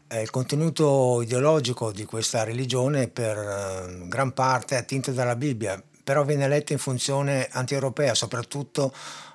Eh, 0.08 0.22
il 0.22 0.29
contenuto 0.29 1.22
ideologico 1.22 1.91
di 1.91 2.05
questa 2.05 2.43
religione 2.43 3.08
per 3.08 3.38
eh, 3.38 4.08
gran 4.08 4.34
parte 4.34 4.75
è 4.75 4.79
attinto 4.79 5.12
dalla 5.12 5.36
Bibbia, 5.36 5.82
però 6.03 6.24
viene 6.24 6.48
letta 6.48 6.74
in 6.74 6.79
funzione 6.79 7.48
anti-europea, 7.51 8.13
soprattutto 8.13 8.93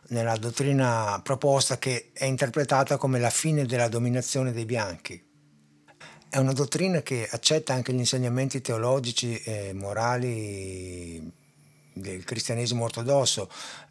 nella 0.08 0.36
dottrina 0.36 1.20
proposta 1.22 1.78
che 1.78 2.10
è 2.12 2.24
interpretata 2.24 2.96
come 2.96 3.18
la 3.18 3.30
fine 3.30 3.66
della 3.66 3.88
dominazione 3.88 4.52
dei 4.52 4.64
bianchi. 4.64 5.26
È 6.30 6.36
una 6.36 6.52
dottrina 6.52 7.00
che 7.00 7.26
accetta 7.30 7.72
anche 7.72 7.92
gli 7.92 7.98
insegnamenti 7.98 8.60
teologici 8.60 9.38
e 9.38 9.72
morali 9.72 11.32
del 11.94 12.22
cristianesimo 12.24 12.84
ortodosso 12.84 13.50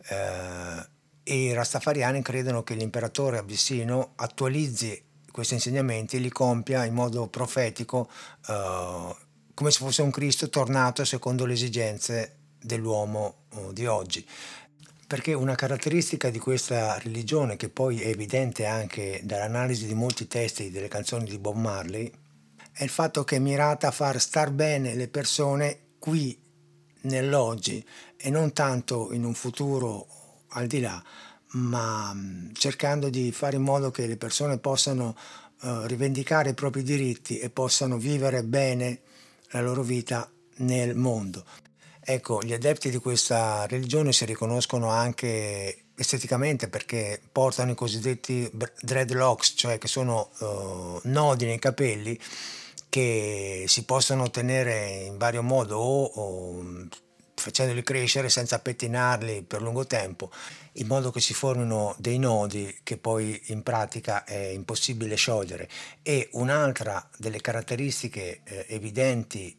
eh, 0.10 0.96
i 1.34 1.54
rastafariani 1.54 2.22
credono 2.22 2.64
che 2.64 2.74
l'imperatore 2.74 3.38
abissino 3.38 4.14
attualizzi 4.16 5.04
questi 5.32 5.56
insegnamenti 5.56 6.16
e 6.16 6.20
li 6.20 6.30
compia 6.30 6.86
in 6.86 6.94
modo 6.94 7.28
profetico 7.28 8.10
eh, 8.48 9.16
come 9.54 9.72
se 9.72 9.80
fosse 9.80 10.02
un 10.02 10.12
Cristo 10.12 10.50
tornato 10.50 11.04
secondo 11.06 11.46
le 11.46 11.54
esigenze 11.54 12.38
dell'uomo 12.62 13.44
eh, 13.50 13.74
di 13.74 13.86
oggi. 13.86 14.26
Perché 15.06 15.34
una 15.34 15.56
caratteristica 15.56 16.30
di 16.30 16.40
questa 16.40 16.98
religione, 17.00 17.56
che 17.56 17.70
poi 17.70 18.02
è 18.02 18.08
evidente 18.08 18.66
anche 18.66 19.22
dall'analisi 19.24 19.86
di 19.86 19.94
molti 19.94 20.28
testi 20.28 20.70
delle 20.70 20.90
canzoni 20.90 21.26
di 21.26 21.38
Bob 21.38 21.56
Marley, 21.56 22.12
è 22.74 22.84
il 22.84 22.90
fatto 22.90 23.24
che 23.24 23.38
è 23.38 23.40
mirata 23.40 23.88
a 23.88 23.92
far 23.92 24.20
star 24.20 24.52
bene 24.52 24.96
le 24.96 25.08
persone 25.08 25.80
qui 25.98 26.38
nell'oggi 27.02 27.84
e 28.18 28.30
non 28.30 28.54
tanto 28.54 29.14
in 29.14 29.24
un 29.24 29.34
futuro 29.34 30.17
al 30.50 30.68
di 30.68 30.80
là, 30.80 31.02
ma 31.52 32.12
mm, 32.14 32.52
cercando 32.54 33.10
di 33.10 33.32
fare 33.32 33.56
in 33.56 33.64
modo 33.64 33.92
che 33.92 34.08
le 34.08 34.18
persone 34.18 34.58
possano 34.58 35.16
uh, 35.62 35.86
rivendicare 35.86 36.52
i 36.52 36.54
propri 36.54 36.84
diritti 36.84 37.40
e 37.40 37.50
possano 37.50 37.98
vivere 37.98 38.44
bene 38.44 39.02
la 39.52 39.62
loro 39.62 39.84
vita 39.84 40.30
nel 40.58 40.96
mondo. 40.96 41.46
Ecco, 42.00 42.42
gli 42.42 42.54
adepti 42.54 42.90
di 42.90 42.98
questa 42.98 43.66
religione 43.66 44.14
si 44.14 44.26
riconoscono 44.26 44.90
anche 44.90 45.88
esteticamente 45.96 46.70
perché 46.70 47.20
portano 47.32 47.72
i 47.72 47.76
cosiddetti 47.76 48.50
dreadlocks, 48.80 49.54
cioè 49.56 49.78
che 49.78 49.88
sono 49.88 50.30
uh, 50.40 51.00
nodi 51.04 51.46
nei 51.46 51.60
capelli 51.60 52.18
che 52.90 53.66
si 53.68 53.84
possono 53.84 54.24
ottenere 54.24 55.04
in 55.06 55.18
vario 55.18 55.44
modo 55.44 55.78
o, 55.78 56.04
o 56.06 56.64
facendoli 57.40 57.84
crescere 57.84 58.30
senza 58.30 58.60
pettinarli 58.60 59.44
per 59.44 59.62
lungo 59.62 59.86
tempo, 59.86 60.32
in 60.74 60.88
modo 60.88 61.12
che 61.12 61.22
si 61.22 61.34
formino 61.34 61.96
dei 62.00 62.18
nodi 62.18 62.80
che 62.84 62.98
poi 62.98 63.40
in 63.48 63.64
pratica 63.64 64.24
è 64.24 64.48
impossibile 64.48 65.16
sciogliere. 65.16 65.70
E 66.02 66.30
un'altra 66.34 67.08
delle 67.18 67.40
caratteristiche 67.40 68.42
eh, 68.44 68.66
evidenti 68.70 69.56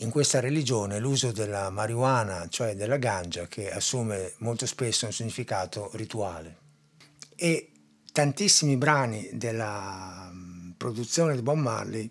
in 0.00 0.10
questa 0.10 0.40
religione 0.40 0.96
è 0.96 1.00
l'uso 1.00 1.32
della 1.32 1.70
marijuana, 1.70 2.46
cioè 2.48 2.74
della 2.76 2.98
ganja, 2.98 3.46
che 3.46 3.70
assume 3.70 4.34
molto 4.38 4.66
spesso 4.66 5.06
un 5.06 5.12
significato 5.12 5.90
rituale. 5.94 6.58
E 7.34 7.70
tantissimi 8.12 8.76
brani 8.76 9.30
della 9.32 10.30
mm, 10.32 10.70
produzione 10.76 11.34
di 11.34 11.42
Bob 11.42 11.58
Marley 11.58 12.10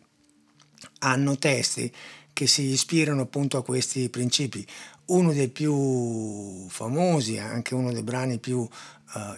hanno 0.99 1.37
testi 1.37 1.91
che 2.35 2.47
si 2.47 2.63
ispirano 2.63 3.21
appunto 3.21 3.55
a 3.55 3.63
questi 3.63 4.09
principi. 4.09 4.67
Uno 5.05 5.31
dei 5.31 5.47
più 5.47 6.67
famosi, 6.67 7.37
anche 7.37 7.73
uno 7.73 7.93
dei 7.93 8.03
brani 8.03 8.39
più 8.39 8.59
uh, 8.59 8.69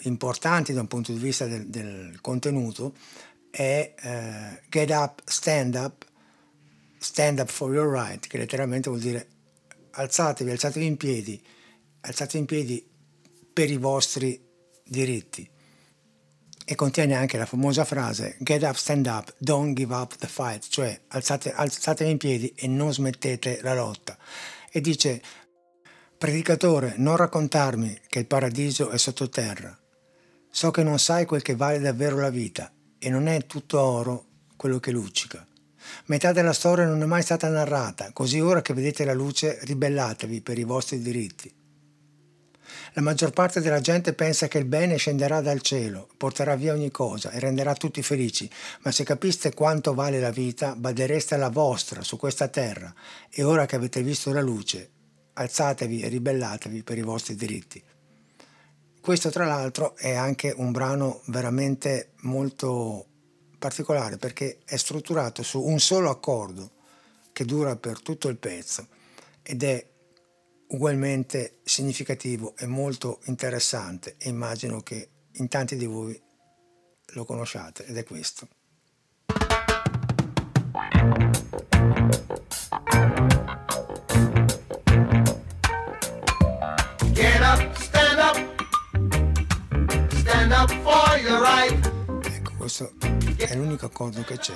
importanti 0.01 0.73
da 0.73 0.81
un 0.81 0.87
punto 0.87 1.11
di 1.11 1.19
vista 1.19 1.45
del, 1.45 1.67
del 1.67 2.17
contenuto, 2.21 2.95
è 3.51 3.93
uh, 4.01 4.67
Get 4.67 4.89
Up, 4.89 5.21
Stand 5.25 5.75
Up, 5.75 6.05
Stand 6.97 7.37
Up 7.37 7.49
for 7.49 7.71
Your 7.71 7.87
Right, 7.87 8.25
che 8.25 8.39
letteralmente 8.39 8.89
vuol 8.89 9.01
dire 9.01 9.27
alzatevi, 9.91 10.49
alzatevi 10.49 10.85
in 10.87 10.97
piedi, 10.97 11.39
alzatevi 12.01 12.39
in 12.39 12.45
piedi 12.45 12.87
per 13.53 13.69
i 13.69 13.77
vostri 13.77 14.41
diritti. 14.83 15.47
E 16.69 16.75
contiene 16.75 17.15
anche 17.15 17.38
la 17.38 17.45
famosa 17.45 17.86
frase 17.86 18.36
Get 18.39 18.62
up, 18.63 18.75
stand 18.75 19.05
up, 19.05 19.33
don't 19.38 19.74
give 19.74 19.93
up 19.93 20.17
the 20.17 20.27
fight, 20.27 20.67
cioè 20.67 21.00
alzate, 21.07 21.53
alzatevi 21.53 22.12
in 22.12 22.17
piedi 22.17 22.51
e 22.57 22.67
non 22.67 22.91
smettete 22.91 23.59
la 23.62 23.74
lotta. 23.74 24.17
E 24.69 24.81
dice, 24.81 25.21
predicatore, 26.17 26.95
non 26.97 27.15
raccontarmi 27.15 28.01
che 28.09 28.19
il 28.19 28.27
paradiso 28.27 28.89
è 28.89 28.97
sottoterra. 28.97 29.79
So 30.50 30.69
che 30.71 30.83
non 30.83 31.00
sai 31.00 31.25
quel 31.25 31.41
che 31.41 31.55
vale 31.55 31.79
davvero 31.79 32.17
la 32.17 32.29
vita 32.29 32.69
e 33.00 33.09
non 33.09 33.27
è 33.27 33.45
tutto 33.45 33.79
oro 33.79 34.25
quello 34.57 34.79
che 34.79 34.91
luccica. 34.91 35.47
Metà 36.07 36.33
della 36.33 36.51
storia 36.51 36.86
non 36.86 37.01
è 37.01 37.05
mai 37.05 37.21
stata 37.21 37.47
narrata, 37.47 38.12
così 38.12 38.41
ora 38.41 38.62
che 38.62 38.74
vedete 38.74 39.05
la 39.05 39.13
luce 39.13 39.57
ribellatevi 39.62 40.41
per 40.41 40.59
i 40.59 40.65
vostri 40.65 41.00
diritti. 41.00 41.56
La 42.97 43.03
maggior 43.03 43.29
parte 43.29 43.61
della 43.61 43.79
gente 43.79 44.13
pensa 44.13 44.47
che 44.47 44.57
il 44.57 44.65
bene 44.65 44.97
scenderà 44.97 45.39
dal 45.39 45.61
cielo, 45.61 46.09
porterà 46.17 46.55
via 46.55 46.73
ogni 46.73 46.89
cosa 46.89 47.29
e 47.29 47.37
renderà 47.37 47.75
tutti 47.75 48.01
felici, 48.01 48.49
ma 48.81 48.91
se 48.91 49.03
capiste 49.03 49.53
quanto 49.53 49.93
vale 49.93 50.19
la 50.19 50.31
vita, 50.31 50.75
badereste 50.75 51.35
alla 51.35 51.51
vostra 51.51 52.01
su 52.01 52.17
questa 52.17 52.47
terra 52.47 52.91
e 53.29 53.43
ora 53.43 53.67
che 53.67 53.75
avete 53.75 54.01
visto 54.01 54.33
la 54.33 54.41
luce, 54.41 54.89
alzatevi 55.33 56.01
e 56.01 56.07
ribellatevi 56.07 56.81
per 56.81 56.97
i 56.97 57.03
vostri 57.03 57.35
diritti. 57.35 57.83
Questo 58.99 59.29
tra 59.29 59.45
l'altro 59.45 59.95
è 59.95 60.15
anche 60.15 60.51
un 60.57 60.71
brano 60.71 61.21
veramente 61.25 62.13
molto 62.21 63.05
particolare 63.59 64.17
perché 64.17 64.61
è 64.65 64.75
strutturato 64.75 65.43
su 65.43 65.61
un 65.61 65.79
solo 65.79 66.09
accordo 66.09 66.71
che 67.31 67.45
dura 67.45 67.75
per 67.75 68.01
tutto 68.01 68.27
il 68.27 68.37
pezzo 68.37 68.87
ed 69.43 69.61
è 69.61 69.85
ugualmente 70.69 71.59
significativo 71.63 72.55
e 72.57 72.65
molto 72.65 73.19
interessante 73.25 74.15
e 74.17 74.29
immagino 74.29 74.81
che 74.81 75.09
in 75.33 75.47
tanti 75.47 75.75
di 75.75 75.86
voi 75.86 76.19
lo 77.13 77.25
conosciate 77.25 77.86
ed 77.86 77.97
è 77.97 78.03
questo. 78.03 78.47
Get 87.13 87.41
up, 87.41 87.75
stand 87.77 88.19
up, 88.19 88.38
stand 90.19 90.51
up 90.51 90.69
for 90.81 91.17
your 91.19 91.39
right. 91.41 91.93
Ecco, 92.25 92.51
questo 92.57 92.91
è 93.38 93.55
l'unico 93.55 93.86
accordo 93.86 94.21
che 94.24 94.38
c'è. 94.38 94.55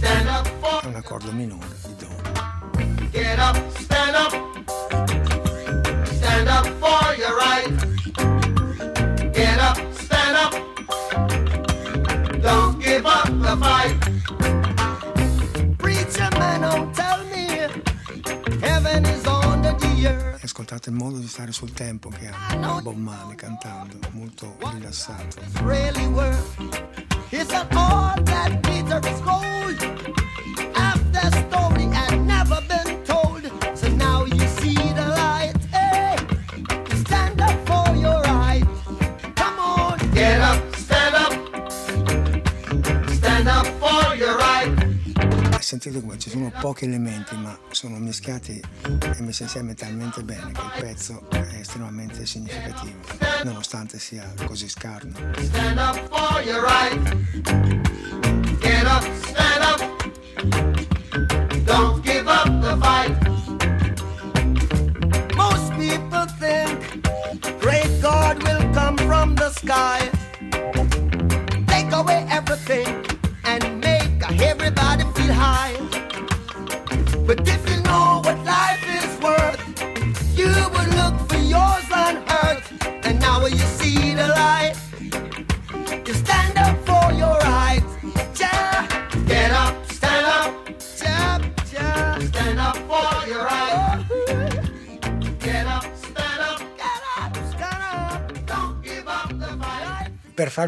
È 0.00 0.86
un 0.86 0.94
accordo 0.94 1.32
minore 1.32 1.66
di. 1.96 1.99
Get 3.12 3.38
up, 3.38 3.56
stand 3.78 4.16
up, 4.16 4.32
stand 6.06 6.48
up 6.48 6.66
for 6.78 7.14
your 7.16 7.36
right. 7.36 7.68
Get 9.32 9.58
up, 9.58 9.78
stand 9.94 10.36
up, 10.36 10.52
don't 12.40 12.78
give 12.80 13.04
up 13.06 13.26
the 13.26 13.56
fight. 13.58 13.96
Preacher 15.78 16.28
man, 16.38 16.60
don't 16.60 16.94
tell 16.94 17.24
me 17.26 17.68
heaven 18.60 19.04
is 19.06 19.26
under 19.26 19.74
the 19.78 20.06
earth. 20.06 20.44
Ascoltate 20.44 20.90
il 20.90 20.96
modo 20.96 21.18
di 21.18 21.26
stare 21.26 21.52
sul 21.52 21.72
tempo 21.72 22.10
che 22.10 22.28
ha 22.28 22.80
Bob 22.80 22.96
Marley 22.96 23.34
cantando, 23.36 23.98
molto 24.12 24.56
rilassato. 24.72 25.40
Really 25.62 26.08
that 27.50 27.74
all 27.74 28.22
that 28.24 28.62
Peter 28.62 29.00
is 29.08 29.20
gold? 29.20 29.78
After 30.74 31.30
story 31.48 31.86
had 31.92 32.09
Sentite 45.80 46.04
come 46.04 46.18
ci 46.18 46.28
sono 46.28 46.52
pochi 46.60 46.84
elementi, 46.84 47.34
ma 47.36 47.58
sono 47.70 47.96
mischiati 47.96 48.60
e 48.82 49.20
messi 49.22 49.44
insieme 49.44 49.72
talmente 49.72 50.22
bene 50.22 50.52
che 50.52 50.60
il 50.60 50.72
pezzo 50.78 51.26
è 51.30 51.38
estremamente 51.58 52.26
significativo, 52.26 52.98
nonostante 53.44 53.98
sia 53.98 54.30
così 54.44 54.68
scarno. 54.68 55.14
Stand 55.38 55.78
up 55.78 55.96
for 56.10 56.42
your 56.42 56.62
right. 56.62 57.16
Get 58.60 58.84
up, 58.84 59.02
stand 59.22 59.64
up. 59.64 59.80
Don't 61.64 62.04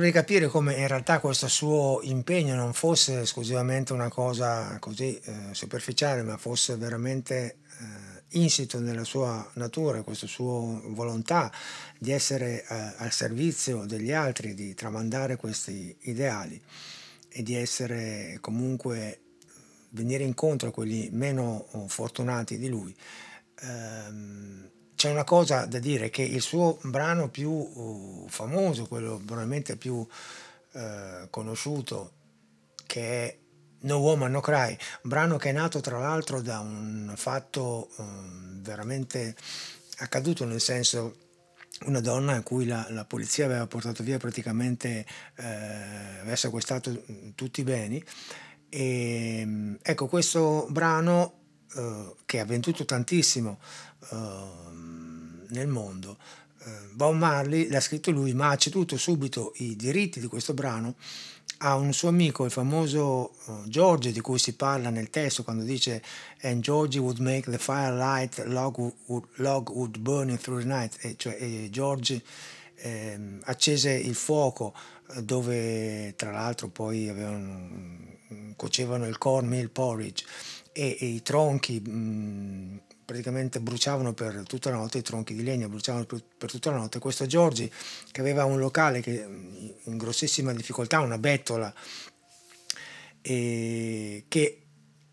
Farvi 0.03 0.19
capire 0.19 0.49
come 0.49 0.75
in 0.75 0.89
realtà 0.89 1.21
questo 1.21 1.47
suo 1.47 2.01
impegno 2.03 2.57
non 2.57 2.73
fosse 2.73 3.21
esclusivamente 3.21 3.93
una 3.93 4.09
cosa 4.09 4.77
così 4.81 5.17
eh, 5.17 5.33
superficiale, 5.53 6.25
ma 6.25 6.37
fosse 6.39 6.75
veramente 6.75 7.59
eh, 7.79 8.23
insito 8.31 8.81
nella 8.81 9.05
sua 9.05 9.49
natura, 9.55 10.03
questa 10.03 10.27
sua 10.27 10.81
volontà 10.87 11.53
di 12.01 12.11
essere 12.11 12.65
eh, 12.67 12.95
al 12.97 13.13
servizio 13.13 13.85
degli 13.85 14.11
altri, 14.11 14.55
di 14.55 14.75
tramandare 14.75 15.37
questi 15.37 15.97
ideali 16.01 16.61
e 17.29 17.45
di 17.45 17.55
essere 17.55 18.39
comunque 18.41 19.21
venire 19.91 20.25
incontro 20.25 20.71
a 20.71 20.73
quelli 20.73 21.11
meno 21.13 21.65
fortunati 21.87 22.59
di 22.59 22.69
lui. 22.69 22.93
Ehm, 23.61 24.69
c'è 25.03 25.11
una 25.11 25.25
cosa 25.25 25.67
da 25.67 25.81
dire 25.81 26.11
che 26.11 26.23
il 26.23 26.41
suo 26.41 26.79
brano 26.83 27.29
più 27.29 27.51
uh, 27.51 28.25
famoso, 28.29 28.87
quello 28.87 29.17
probabilmente 29.17 29.75
più 29.75 29.95
uh, 29.97 31.29
conosciuto, 31.29 32.13
che 32.87 33.01
è 33.01 33.39
No 33.81 33.97
Woman 33.97 34.31
No 34.31 34.39
Cry, 34.39 34.71
un 34.71 35.11
brano 35.11 35.39
che 35.39 35.49
è 35.49 35.53
nato 35.53 35.81
tra 35.81 35.99
l'altro 35.99 36.41
da 36.41 36.61
un 36.61 37.13
fatto 37.17 37.91
uh, 37.97 38.05
veramente 38.61 39.35
accaduto, 39.97 40.45
nel 40.45 40.61
senso 40.61 41.17
una 41.87 41.99
donna 41.99 42.35
a 42.35 42.43
cui 42.43 42.65
la, 42.65 42.87
la 42.91 43.05
polizia 43.05 43.47
aveva 43.47 43.67
portato 43.67 44.05
via 44.05 44.19
praticamente, 44.19 45.05
eh, 45.35 45.45
aveva 46.21 46.37
sequestrato 46.37 47.03
tutti 47.35 47.63
i 47.63 47.65
beni. 47.65 48.01
E, 48.69 49.79
ecco, 49.83 50.07
questo 50.07 50.69
brano 50.71 51.41
eh, 51.75 52.15
che 52.25 52.39
ha 52.39 52.45
venduto 52.45 52.85
tantissimo 52.85 53.59
eh, 54.13 54.92
nel 55.53 55.69
mondo, 55.69 56.19
eh, 56.65 56.71
Bob 56.93 57.17
Marley 57.17 57.69
l'ha 57.69 57.81
scritto 57.81 58.11
lui, 58.11 58.35
ma 58.35 58.51
ha 58.51 58.57
ceduto 58.57 58.97
subito 58.97 59.53
i 59.57 59.77
diritti 59.77 60.21
di 60.21 60.27
questo 60.27 60.55
brano 60.55 60.95
a 61.65 61.77
un 61.77 61.93
suo 61.93 62.09
amico, 62.09 62.45
il 62.45 62.51
famoso 62.51 63.35
uh, 63.47 63.69
George, 63.69 64.11
di 64.11 64.21
cui 64.21 64.39
si 64.39 64.55
parla 64.55 64.91
nel 64.91 65.11
testo 65.11 65.45
quando 65.45 65.63
dice 65.63 66.03
And 66.43 66.61
George 66.61 66.99
would 66.99 67.19
make 67.19 67.49
the 67.49 67.59
firelight, 67.59 68.45
log 68.47 68.79
would, 69.07 69.25
log 69.37 69.71
would 69.71 69.99
burn 69.99 70.37
through 70.39 70.63
the 70.63 70.67
night, 70.67 70.97
e 71.01 71.15
cioè 71.17 71.37
e 71.39 71.69
George 71.71 72.21
eh, 72.77 73.39
accese 73.45 73.93
il 73.93 74.15
fuoco 74.17 74.75
dove 75.21 76.15
tra 76.17 76.33
l'altro 76.33 76.69
poi 76.69 77.09
avevano, 77.09 77.69
cuocevano 78.57 79.07
il 79.07 79.19
cornmeal 79.19 79.71
porridge 79.71 80.25
e, 80.73 80.97
e 80.99 81.07
i 81.07 81.23
tronchi 81.23 81.81
mh, 81.81 82.81
praticamente 83.13 83.61
bruciavano 83.61 84.15
per 84.15 84.43
tutta 84.47 84.71
la 84.71 84.77
notte 84.77 84.97
i 84.97 85.03
tronchi 85.03 85.35
di 85.35 85.43
legno, 85.43 85.69
bruciavano 85.69 86.07
per, 86.07 86.25
per 86.39 86.51
tutta 86.51 86.71
la 86.71 86.79
notte. 86.79 86.99
Questo 86.99 87.27
Giorgi, 87.27 87.71
che 88.11 88.21
aveva 88.23 88.47
un 88.47 88.59
locale 88.59 89.03
che, 89.03 89.23
in 89.83 89.97
grossissima 89.99 90.55
difficoltà, 90.55 91.01
una 91.01 91.19
bettola, 91.19 91.73
e 93.21 94.25
che 94.29 94.63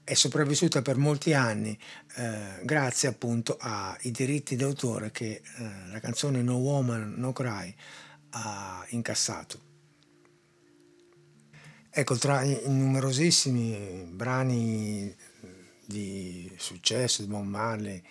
è 0.06 0.14
sopravvissuta 0.14 0.82
per 0.82 0.96
molti 0.96 1.34
anni 1.34 1.78
eh, 2.16 2.62
grazie 2.64 3.10
appunto 3.10 3.58
ai 3.60 4.10
diritti 4.12 4.56
d'autore 4.56 5.12
che 5.12 5.42
eh, 5.44 5.70
la 5.92 6.00
canzone 6.00 6.42
No 6.42 6.56
Woman, 6.56 7.16
No 7.18 7.34
Cry 7.34 7.76
ha 8.32 8.86
incassato. 8.90 9.68
Ecco, 11.92 12.16
tra 12.16 12.44
i 12.44 12.62
numerosissimi 12.66 14.08
brani 14.10 15.14
di 15.90 16.52
successo 16.58 17.24
di 17.24 17.28
Bob 17.28 17.46
Marley, 17.46 18.02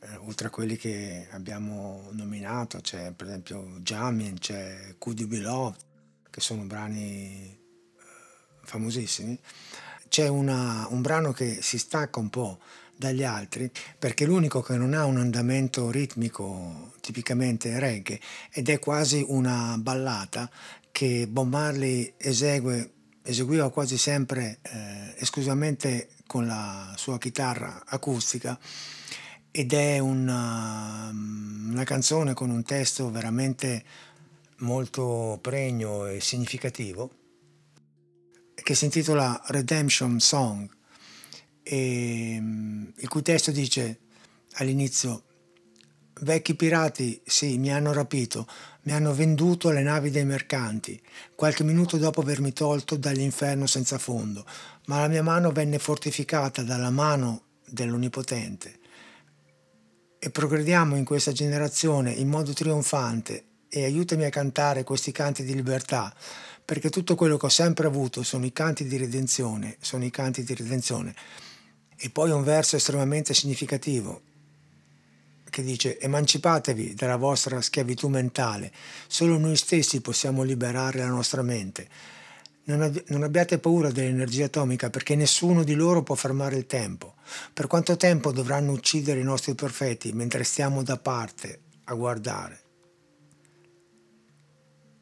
eh, 0.00 0.16
oltre 0.26 0.48
a 0.48 0.50
quelli 0.50 0.76
che 0.76 1.28
abbiamo 1.30 2.08
nominato, 2.12 2.80
c'è 2.80 3.12
per 3.12 3.28
esempio 3.28 3.78
Jamin, 3.80 4.38
c'è 4.38 4.96
Could 4.98 5.18
You 5.20 5.28
Be 5.28 5.38
Loved, 5.38 5.80
che 6.28 6.40
sono 6.40 6.64
brani 6.64 7.50
eh, 7.50 7.58
famosissimi. 8.64 9.38
C'è 10.08 10.28
una, 10.28 10.86
un 10.90 11.00
brano 11.00 11.32
che 11.32 11.62
si 11.62 11.78
stacca 11.78 12.20
un 12.20 12.28
po' 12.28 12.58
dagli 12.94 13.24
altri 13.24 13.70
perché 13.98 14.24
è 14.24 14.26
l'unico 14.26 14.60
che 14.60 14.76
non 14.76 14.92
ha 14.92 15.06
un 15.06 15.16
andamento 15.16 15.90
ritmico 15.90 16.92
tipicamente 17.00 17.78
reggae 17.80 18.20
ed 18.52 18.68
è 18.68 18.78
quasi 18.78 19.24
una 19.26 19.76
ballata 19.78 20.48
che 20.92 21.26
Bob 21.26 21.48
Marley 21.48 22.12
esegue, 22.18 22.92
eseguiva 23.22 23.70
quasi 23.70 23.98
sempre 23.98 24.58
eh, 24.62 25.14
esclusivamente 25.18 26.10
con 26.26 26.46
la 26.46 26.92
sua 26.96 27.18
chitarra 27.18 27.82
acustica 27.86 28.58
ed 29.50 29.72
è 29.72 29.98
una, 29.98 31.10
una 31.12 31.84
canzone 31.84 32.34
con 32.34 32.50
un 32.50 32.62
testo 32.62 33.10
veramente 33.10 33.84
molto 34.58 35.38
pregno 35.40 36.06
e 36.06 36.20
significativo 36.20 37.20
che 38.62 38.74
si 38.74 38.84
intitola 38.84 39.40
Redemption 39.46 40.20
Song, 40.20 40.68
e, 41.62 42.34
il 42.96 43.08
cui 43.08 43.22
testo 43.22 43.50
dice 43.50 43.98
all'inizio 44.54 45.24
Vecchi 46.22 46.54
pirati, 46.54 47.20
sì, 47.24 47.58
mi 47.58 47.72
hanno 47.72 47.92
rapito, 47.92 48.46
mi 48.82 48.92
hanno 48.92 49.12
venduto 49.12 49.70
alle 49.70 49.82
navi 49.82 50.08
dei 50.08 50.24
mercanti, 50.24 51.02
qualche 51.34 51.64
minuto 51.64 51.96
dopo 51.96 52.20
avermi 52.20 52.52
tolto 52.52 52.94
dall'inferno 52.94 53.66
senza 53.66 53.98
fondo, 53.98 54.46
ma 54.86 55.00
la 55.00 55.08
mia 55.08 55.24
mano 55.24 55.50
venne 55.50 55.80
fortificata 55.80 56.62
dalla 56.62 56.90
mano 56.90 57.46
dell'Onnipotente. 57.66 58.78
E 60.20 60.30
progrediamo 60.30 60.94
in 60.94 61.04
questa 61.04 61.32
generazione 61.32 62.12
in 62.12 62.28
modo 62.28 62.52
trionfante. 62.52 63.46
E 63.68 63.82
aiutami 63.82 64.24
a 64.24 64.30
cantare 64.30 64.84
questi 64.84 65.10
canti 65.10 65.42
di 65.42 65.54
libertà, 65.54 66.14
perché 66.64 66.88
tutto 66.88 67.16
quello 67.16 67.36
che 67.36 67.46
ho 67.46 67.48
sempre 67.48 67.88
avuto 67.88 68.22
sono 68.22 68.44
i 68.44 68.52
canti 68.52 68.84
di 68.84 68.96
redenzione, 68.96 69.76
sono 69.80 70.04
i 70.04 70.10
canti 70.10 70.44
di 70.44 70.54
redenzione. 70.54 71.16
E 71.96 72.10
poi 72.10 72.30
un 72.30 72.44
verso 72.44 72.76
estremamente 72.76 73.34
significativo 73.34 74.30
che 75.52 75.62
dice 75.62 75.98
emancipatevi 76.00 76.94
dalla 76.94 77.16
vostra 77.16 77.60
schiavitù 77.60 78.08
mentale, 78.08 78.72
solo 79.06 79.36
noi 79.36 79.54
stessi 79.54 80.00
possiamo 80.00 80.44
liberare 80.44 81.00
la 81.00 81.08
nostra 81.08 81.42
mente. 81.42 81.86
Non, 82.64 82.80
abbi- 82.80 83.04
non 83.08 83.22
abbiate 83.22 83.58
paura 83.58 83.90
dell'energia 83.90 84.46
atomica 84.46 84.88
perché 84.88 85.14
nessuno 85.14 85.62
di 85.62 85.74
loro 85.74 86.02
può 86.02 86.14
fermare 86.14 86.56
il 86.56 86.66
tempo. 86.66 87.16
Per 87.52 87.66
quanto 87.66 87.98
tempo 87.98 88.32
dovranno 88.32 88.72
uccidere 88.72 89.20
i 89.20 89.24
nostri 89.24 89.54
profeti 89.54 90.12
mentre 90.14 90.42
stiamo 90.42 90.82
da 90.82 90.96
parte 90.96 91.60
a 91.84 91.92
guardare? 91.92 92.61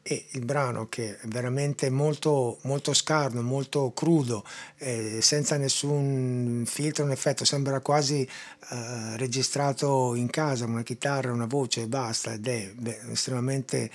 E 0.03 0.27
il 0.31 0.45
brano 0.45 0.87
che 0.87 1.19
è 1.19 1.27
veramente 1.27 1.89
molto, 1.89 2.59
molto 2.63 2.93
scarno, 2.93 3.41
molto 3.41 3.91
crudo, 3.93 4.43
eh, 4.77 5.19
senza 5.21 5.57
nessun 5.57 6.63
filtro, 6.65 7.03
un 7.03 7.11
effetto, 7.11 7.45
sembra 7.45 7.79
quasi 7.81 8.21
eh, 8.21 9.17
registrato 9.17 10.15
in 10.15 10.29
casa, 10.29 10.65
una 10.65 10.83
chitarra, 10.83 11.31
una 11.31 11.45
voce 11.45 11.81
e 11.81 11.87
basta, 11.87 12.33
ed 12.33 12.47
è 12.47 12.71
beh, 12.73 13.11
estremamente 13.11 13.91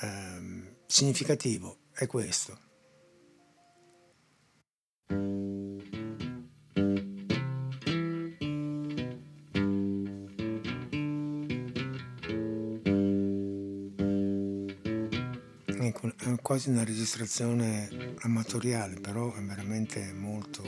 eh, 0.00 0.62
significativo, 0.86 1.76
è 1.92 2.06
questo. 2.06 2.64
È 16.16 16.34
quasi 16.42 16.68
una 16.70 16.84
registrazione 16.84 18.14
amatoriale, 18.20 19.00
però 19.00 19.34
è 19.34 19.40
veramente 19.40 20.12
molto 20.12 20.62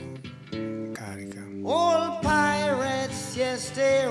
carica. 0.91 1.45
All 1.63 2.19
pirates, 2.21 3.35
yes, 3.35 3.71
they 3.71 4.05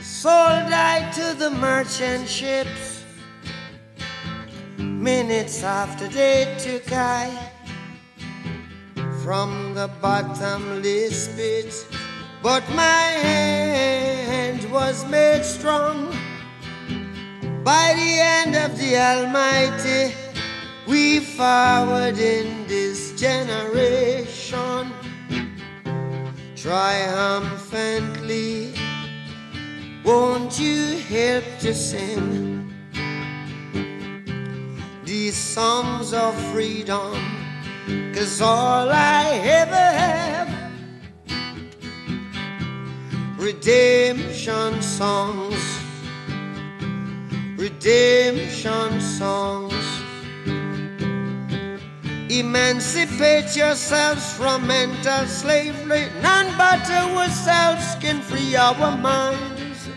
sold 0.00 0.72
I 0.72 1.10
to 1.14 1.34
the 1.36 1.50
merchant 1.50 2.28
ships. 2.28 3.04
Minutes 4.78 5.62
after 5.62 6.08
they 6.08 6.46
took 6.58 6.92
I 6.92 7.30
from 9.22 9.74
the 9.74 9.88
bottomless 10.00 11.28
pit, 11.36 11.86
but 12.42 12.62
my 12.70 13.10
hand 13.22 14.64
was 14.70 15.04
made 15.06 15.42
strong 15.42 16.12
by 17.64 17.94
the 17.94 18.00
hand 18.00 18.56
of 18.56 18.76
the 18.78 18.96
Almighty, 18.96 20.14
we 20.86 21.20
forward 21.20 22.16
in 22.18 22.66
this 22.66 23.12
generation 23.20 24.90
triumphantly. 26.56 28.72
Won't 30.04 30.58
you 30.58 30.96
help 31.08 31.44
to 31.60 31.74
sing 31.74 32.72
these 35.04 35.36
songs 35.36 36.14
of 36.14 36.34
freedom? 36.52 37.14
Cause 38.14 38.40
all 38.40 38.88
I 38.90 39.38
ever 39.42 39.74
have 39.74 40.48
redemption 43.38 44.80
songs 44.82 45.79
redemption 47.60 49.00
songs. 49.02 49.74
Emancipate 52.30 53.54
yourselves 53.54 54.32
from 54.32 54.66
mental 54.66 55.26
slavery. 55.26 56.06
None 56.22 56.56
but 56.56 56.88
ourselves 56.90 57.96
can 58.00 58.22
free 58.22 58.56
our 58.56 58.96
minds. 58.96 59.88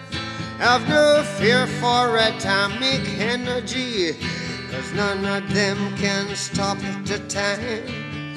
Have 0.57 0.87
no 0.89 1.23
fear 1.37 1.65
for 1.79 2.17
atomic 2.17 3.07
energy, 3.17 4.13
cause 4.69 4.91
none 4.93 5.23
of 5.25 5.53
them 5.53 5.77
can 5.95 6.35
stop 6.35 6.77
the 7.05 7.19
time. 7.29 8.35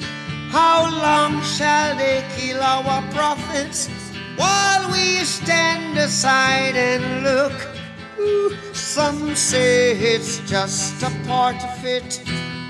How 0.49 0.89
long 0.89 1.41
shall 1.41 1.97
they 1.97 2.23
kill 2.37 2.61
our 2.61 3.01
prophets 3.11 3.89
while 4.37 4.89
we 4.89 5.25
stand 5.25 5.97
aside 5.97 6.77
and 6.77 7.23
look? 7.23 8.66
Some 8.87 9.35
say 9.35 9.91
it's 9.91 10.39
just 10.49 11.03
a 11.03 11.11
part 11.27 11.61
of 11.61 11.85
it. 11.85 12.23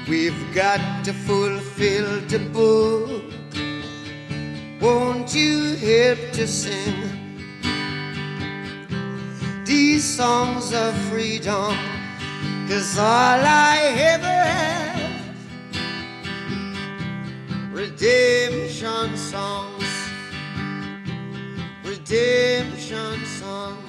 We've 0.10 0.43
got 0.51 0.82
to 1.06 1.13
fulfill 1.13 2.21
the 2.21 2.39
book. 2.39 3.23
Won't 4.82 5.36
you 5.36 5.75
help 5.75 6.17
to 6.34 6.47
sing 6.47 6.95
these 9.63 10.03
songs 10.03 10.73
of 10.73 10.95
freedom? 11.12 11.77
Cause 12.67 12.97
all 12.97 13.39
I 13.45 13.77
ever 14.15 14.41
have, 14.58 15.21
redemption 17.71 19.15
songs, 19.15 19.86
redemption 21.86 23.23
songs. 23.23 23.87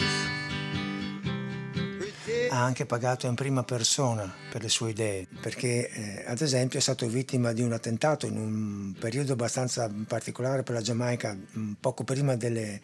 Ha 2.48 2.62
anche 2.62 2.86
pagato 2.86 3.26
in 3.26 3.34
prima 3.34 3.62
persona 3.62 4.32
per 4.50 4.62
le 4.62 4.68
sue 4.68 4.90
idee, 4.90 5.26
perché 5.40 5.90
eh, 5.90 6.24
ad 6.26 6.40
esempio 6.40 6.78
è 6.78 6.82
stato 6.82 7.06
vittima 7.06 7.52
di 7.52 7.62
un 7.62 7.72
attentato 7.72 8.26
in 8.26 8.36
un 8.36 8.94
periodo 8.98 9.32
abbastanza 9.32 9.90
particolare 10.06 10.62
per 10.62 10.74
la 10.74 10.80
Giamaica, 10.80 11.36
poco 11.80 12.04
prima 12.04 12.36
delle 12.36 12.80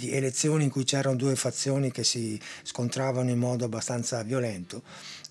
elezioni 0.00 0.64
in 0.64 0.70
cui 0.70 0.84
c'erano 0.84 1.16
due 1.16 1.36
fazioni 1.36 1.90
che 1.90 2.04
si 2.04 2.40
scontravano 2.62 3.30
in 3.30 3.38
modo 3.38 3.64
abbastanza 3.64 4.22
violento. 4.22 4.82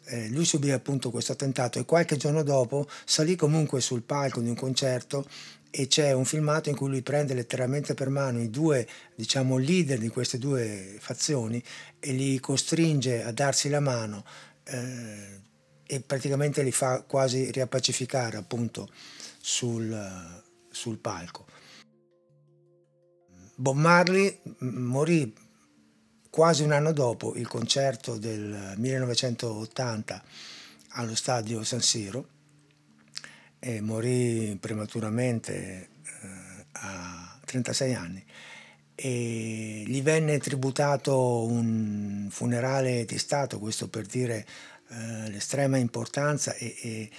Eh, 0.08 0.30
lui 0.30 0.46
subì 0.46 0.70
appunto 0.72 1.10
questo 1.10 1.32
attentato 1.32 1.80
e 1.80 1.86
qualche 1.86 2.16
giorno 2.16 2.44
dopo 2.44 2.88
salì 3.06 3.36
comunque 3.36 3.82
sul 3.82 4.04
palco 4.04 4.40
di 4.40 4.50
un 4.50 4.56
concerto 4.56 5.26
e 5.78 5.88
c'è 5.88 6.14
un 6.14 6.24
filmato 6.24 6.70
in 6.70 6.76
cui 6.78 6.88
lui 6.88 7.02
prende 7.02 7.34
letteralmente 7.34 7.96
per 7.96 8.08
mano 8.08 8.40
i 8.40 8.50
due 8.50 8.88
diciamo 9.14 9.58
leader 9.58 10.00
di 10.00 10.08
queste 10.08 10.38
due 10.38 10.96
fazioni 11.00 11.62
e 12.00 12.14
li 12.14 12.40
costringe 12.40 13.22
a 13.22 13.34
darsi 13.34 13.68
la 13.68 13.82
mano 13.82 14.24
eh, 14.64 15.42
e 15.86 16.00
praticamente 16.00 16.64
li 16.64 16.72
fa 16.72 17.02
quasi 17.02 17.52
riappacificare 17.52 18.38
appunto 18.38 18.88
sul, 19.38 20.42
sul 20.72 20.98
palco. 20.98 21.46
Bob 23.56 23.76
Marley 23.76 24.40
morì 24.60 25.36
quasi 26.30 26.64
un 26.64 26.72
anno 26.72 26.94
dopo 26.94 27.36
il 27.36 27.50
concerto 27.50 28.18
del 28.18 28.76
1980 28.78 30.24
allo 30.92 31.16
stadio 31.16 31.66
San 31.66 31.82
Siro 31.82 32.35
e 33.60 33.82
morì 33.82 34.58
prematuramente 34.60 35.90
eh, 36.22 36.66
a 36.72 37.40
36 37.46 37.94
anni 37.94 38.24
e 38.96 39.84
gli 39.86 40.02
venne 40.02 40.40
tributato 40.40 41.44
un 41.46 42.28
funerale 42.32 43.04
di 43.04 43.18
Stato, 43.18 43.60
questo 43.60 43.90
per 43.90 44.06
dire 44.06 44.46
eh, 44.88 45.30
l'estrema 45.30 45.78
importanza 45.78 46.54
e, 46.56 46.76
e 46.82 47.10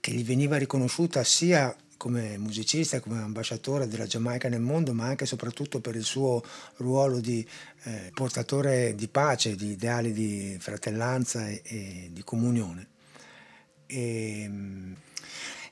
che 0.00 0.10
gli 0.10 0.24
veniva 0.24 0.56
riconosciuta 0.56 1.22
sia 1.22 1.74
come 1.96 2.38
musicista 2.38 2.98
come 3.00 3.20
ambasciatore 3.20 3.86
della 3.86 4.06
Giamaica 4.06 4.48
nel 4.48 4.62
mondo, 4.62 4.94
ma 4.94 5.04
anche 5.04 5.24
e 5.24 5.26
soprattutto 5.26 5.80
per 5.80 5.96
il 5.96 6.02
suo 6.02 6.42
ruolo 6.76 7.20
di 7.20 7.46
eh, 7.82 8.10
portatore 8.14 8.94
di 8.94 9.06
pace, 9.06 9.54
di 9.54 9.72
ideali 9.72 10.14
di 10.14 10.56
fratellanza 10.58 11.46
e, 11.46 11.60
e 11.62 12.08
di 12.10 12.24
comunione. 12.24 12.88
E, 13.84 14.50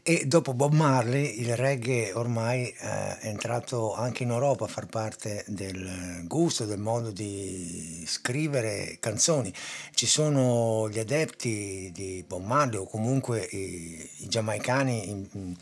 e, 0.08 0.24
dopo 0.24 0.54
Bob 0.54 0.72
Marley 0.72 1.38
il 1.40 1.54
reggae 1.54 2.14
ormai 2.14 2.66
eh, 2.66 3.18
è 3.18 3.26
entrato 3.26 3.94
anche 3.94 4.22
in 4.22 4.30
Europa 4.30 4.64
a 4.64 4.68
far 4.68 4.86
parte 4.86 5.44
del 5.48 6.24
gusto, 6.24 6.64
del 6.64 6.78
modo 6.78 7.10
di 7.10 8.04
scrivere 8.06 8.96
canzoni. 9.00 9.52
Ci 9.92 10.06
sono 10.06 10.88
gli 10.88 10.98
adepti 10.98 11.90
di 11.92 12.24
Bob 12.26 12.42
Marley 12.42 12.78
o 12.78 12.86
comunque 12.86 13.42
i, 13.50 14.10
i 14.20 14.28
giamaicani 14.28 15.10
in, 15.10 15.54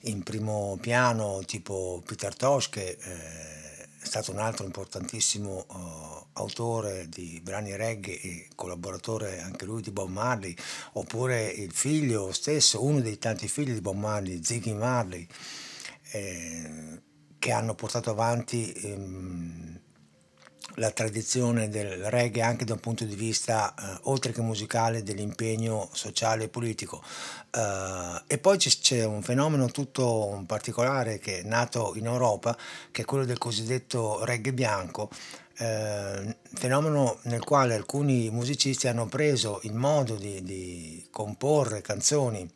in 0.00 0.22
primo 0.22 0.76
piano 0.78 1.40
tipo 1.46 2.02
Peter 2.04 2.36
Tosh 2.36 2.68
che 2.68 2.98
eh, 3.00 3.65
è 4.06 4.08
stato 4.08 4.30
un 4.30 4.38
altro 4.38 4.64
importantissimo 4.64 5.66
uh, 5.68 6.26
autore 6.34 7.08
di 7.08 7.40
brani 7.42 7.74
reggae 7.74 8.20
e 8.20 8.48
collaboratore 8.54 9.40
anche 9.40 9.64
lui 9.64 9.82
di 9.82 9.90
Bob 9.90 10.08
Marley, 10.08 10.54
oppure 10.92 11.46
il 11.48 11.72
figlio 11.72 12.30
stesso, 12.30 12.84
uno 12.84 13.00
dei 13.00 13.18
tanti 13.18 13.48
figli 13.48 13.72
di 13.72 13.80
Bob 13.80 13.96
Marley, 13.96 14.44
Ziggy 14.44 14.74
Marley, 14.74 15.26
eh, 16.12 17.00
che 17.36 17.50
hanno 17.50 17.74
portato 17.74 18.10
avanti 18.10 18.72
ehm, 18.72 19.80
la 20.76 20.90
tradizione 20.90 21.68
del 21.68 22.10
reggae 22.10 22.42
anche 22.42 22.64
da 22.64 22.74
un 22.74 22.80
punto 22.80 23.04
di 23.04 23.14
vista, 23.14 23.74
eh, 23.74 23.98
oltre 24.04 24.32
che 24.32 24.40
musicale, 24.40 25.02
dell'impegno 25.02 25.88
sociale 25.92 26.44
e 26.44 26.48
politico. 26.48 27.02
Uh, 27.56 28.20
e 28.26 28.36
poi 28.36 28.58
c'è 28.58 29.04
un 29.04 29.22
fenomeno 29.22 29.70
tutto 29.70 30.42
particolare 30.46 31.18
che 31.18 31.40
è 31.40 31.42
nato 31.42 31.94
in 31.96 32.04
Europa, 32.04 32.56
che 32.90 33.02
è 33.02 33.04
quello 33.06 33.24
del 33.24 33.38
cosiddetto 33.38 34.24
reggae 34.24 34.52
bianco, 34.52 35.08
eh, 35.58 36.36
fenomeno 36.52 37.18
nel 37.22 37.42
quale 37.42 37.74
alcuni 37.74 38.28
musicisti 38.30 38.88
hanno 38.88 39.06
preso 39.06 39.60
il 39.62 39.72
modo 39.72 40.16
di, 40.16 40.42
di 40.42 41.06
comporre 41.10 41.80
canzoni 41.80 42.46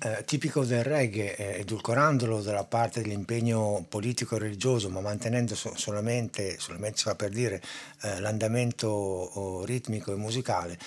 eh, 0.00 0.24
tipico 0.24 0.64
del 0.64 0.84
reggae, 0.84 1.36
eh, 1.36 1.60
edulcorandolo 1.60 2.40
dalla 2.40 2.64
parte 2.64 3.02
dell'impegno 3.02 3.84
politico 3.88 4.36
e 4.36 4.40
religioso, 4.40 4.90
ma 4.90 5.00
mantenendo 5.00 5.54
so- 5.54 5.74
solamente, 5.76 6.58
solamente 6.58 6.98
si 6.98 7.04
fa 7.04 7.14
per 7.14 7.30
dire, 7.30 7.60
eh, 8.02 8.20
l'andamento 8.20 8.88
oh, 8.88 9.64
ritmico 9.64 10.12
e 10.12 10.16
musicale. 10.16 10.78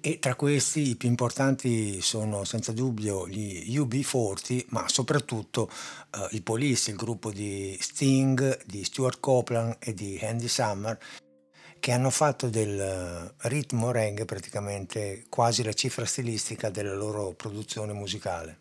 E 0.00 0.18
tra 0.18 0.34
questi 0.34 0.90
i 0.90 0.96
più 0.96 1.08
importanti 1.08 2.02
sono 2.02 2.44
senza 2.44 2.72
dubbio 2.72 3.26
gli 3.26 3.78
UB40, 3.78 4.66
ma 4.68 4.86
soprattutto 4.86 5.70
eh, 6.10 6.28
i 6.32 6.42
Police, 6.42 6.90
il 6.90 6.96
gruppo 6.96 7.30
di 7.30 7.74
Sting, 7.80 8.64
di 8.66 8.84
Stuart 8.84 9.18
Copeland 9.20 9.76
e 9.78 9.94
di 9.94 10.18
Andy 10.22 10.48
Summer, 10.48 10.98
che 11.84 11.92
hanno 11.92 12.08
fatto 12.08 12.48
del 12.48 12.80
eh, 12.80 13.48
ritmo 13.48 13.90
reggae 13.90 14.24
praticamente 14.24 15.26
quasi 15.28 15.62
la 15.62 15.74
cifra 15.74 16.06
stilistica 16.06 16.70
della 16.70 16.94
loro 16.94 17.34
produzione 17.34 17.92
musicale. 17.92 18.58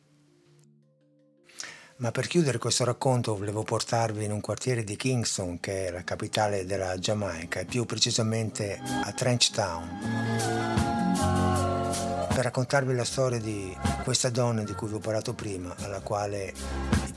Ma 1.99 2.11
per 2.11 2.27
chiudere 2.27 2.57
questo 2.57 2.83
racconto 2.83 3.37
volevo 3.37 3.63
portarvi 3.63 4.25
in 4.25 4.33
un 4.33 4.41
quartiere 4.41 4.83
di 4.83 4.97
Kingston, 4.97 5.61
che 5.61 5.85
è 5.85 5.91
la 5.91 6.03
capitale 6.03 6.65
della 6.65 6.99
Giamaica, 6.99 7.61
e 7.61 7.65
più 7.65 7.85
precisamente 7.85 8.77
a 8.77 9.13
Trench 9.13 9.51
Town, 9.51 9.87
per 12.27 12.43
raccontarvi 12.43 12.93
la 12.93 13.05
storia 13.05 13.39
di 13.39 13.73
questa 14.03 14.31
donna 14.31 14.63
di 14.63 14.73
cui 14.73 14.89
vi 14.89 14.95
ho 14.95 14.99
parlato 14.99 15.33
prima, 15.33 15.73
alla 15.77 16.01
quale 16.01 16.53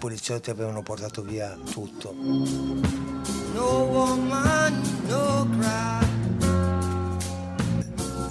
poliziotti 0.06 0.50
avevano 0.50 0.82
portato 0.82 1.20
via 1.20 1.58
tutto. 1.68 2.14
No 2.14 3.78
woman, 3.90 4.80
no 5.08 5.48
cry. 5.58 6.06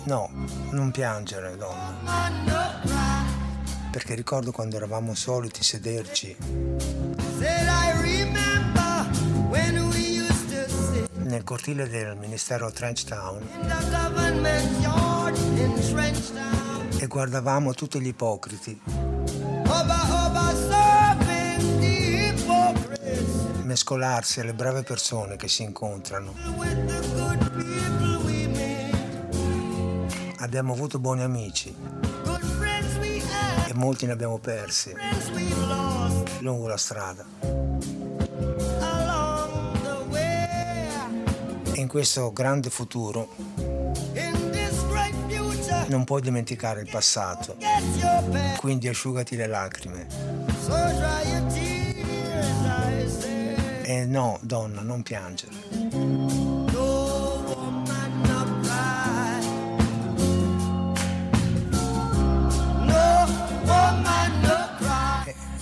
No, 0.05 0.29
non 0.71 0.91
piangere, 0.91 1.57
donna. 1.57 2.31
Perché 3.91 4.15
ricordo 4.15 4.53
quando 4.53 4.77
eravamo 4.77 5.13
soliti 5.15 5.63
sederci 5.63 6.37
nel 11.11 11.43
cortile 11.43 11.89
del 11.89 12.15
Ministero 12.15 12.71
Trench 12.71 13.03
Town 13.03 13.45
e 16.99 17.07
guardavamo 17.07 17.73
tutti 17.73 17.99
gli 17.99 18.07
ipocriti 18.07 18.81
mescolarsi 23.75 24.39
alle 24.39 24.53
brave 24.53 24.83
persone 24.83 25.35
che 25.35 25.49
si 25.49 25.61
incontrano. 25.61 26.33
Abbiamo 30.37 30.71
avuto 30.71 30.97
buoni 30.97 31.23
amici 31.23 31.75
e 33.67 33.73
molti 33.73 34.05
ne 34.05 34.13
abbiamo 34.13 34.37
persi 34.37 34.93
lungo 36.39 36.67
la 36.67 36.77
strada. 36.77 37.25
In 41.73 41.87
questo 41.89 42.31
grande 42.31 42.69
futuro 42.69 43.35
non 45.87 46.05
puoi 46.05 46.21
dimenticare 46.21 46.79
il 46.79 46.89
passato, 46.89 47.57
quindi 48.55 48.87
asciugati 48.87 49.35
le 49.35 49.47
lacrime. 49.47 51.74
E 53.87 54.03
no, 54.03 54.39
donna, 54.41 54.81
non 54.81 55.03
piangere. 55.03 55.53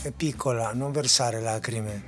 È 0.01 0.11
piccola, 0.11 0.71
non 0.71 0.93
versare 0.93 1.41
lacrime. 1.41 2.03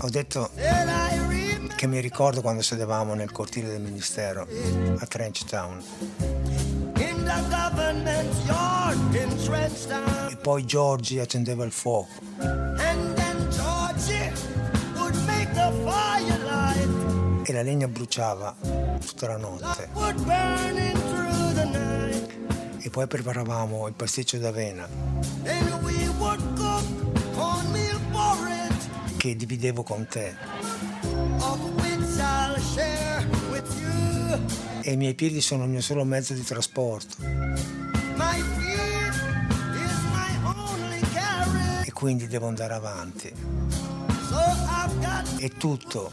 Ho 0.00 0.10
detto 0.10 0.50
che 1.76 1.86
mi 1.86 2.00
ricordo 2.00 2.40
quando 2.40 2.62
sedevamo 2.62 3.14
nel 3.14 3.32
cortile 3.32 3.68
del 3.68 3.80
ministero 3.80 4.46
a 4.98 5.06
Trench 5.06 5.44
Town. 5.44 5.82
E 10.28 10.36
poi 10.36 10.64
Giorgi 10.64 11.18
accendeva 11.18 11.64
il 11.64 11.72
fuoco. 11.72 12.08
E 17.46 17.52
la 17.52 17.62
legna 17.62 17.88
bruciava 17.88 18.54
tutta 19.04 19.26
la 19.28 19.36
notte. 19.36 19.88
E 22.80 22.90
poi 22.90 23.06
preparavamo 23.06 23.88
il 23.88 23.94
pasticcio 23.94 24.38
d'avena 24.38 24.86
che 29.24 29.36
dividevo 29.36 29.82
con 29.82 30.06
te. 30.06 30.73
E 34.86 34.92
i 34.92 34.96
miei 34.96 35.14
piedi 35.14 35.40
sono 35.40 35.64
il 35.64 35.70
mio 35.70 35.80
solo 35.80 36.04
mezzo 36.04 36.34
di 36.34 36.42
trasporto. 36.42 37.16
E 41.84 41.92
quindi 41.92 42.26
devo 42.26 42.48
andare 42.48 42.74
avanti. 42.74 43.32
e 45.38 45.48
tutto, 45.58 46.10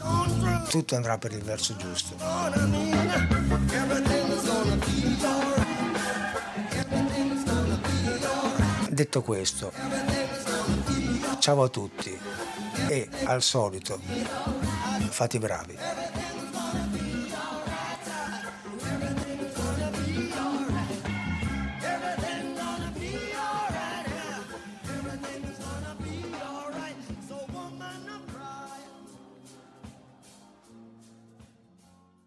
tutto 0.68 0.96
andrà 0.96 1.18
per 1.18 1.32
il 1.32 1.42
verso 1.42 1.76
giusto. 1.76 2.16
Detto 8.88 9.22
questo, 9.22 9.72
ciao 11.38 11.62
a 11.62 11.68
tutti. 11.68 12.18
E 12.88 13.08
al 13.24 13.42
solito 13.42 14.00
fate 15.12 15.38
bravi. 15.38 15.76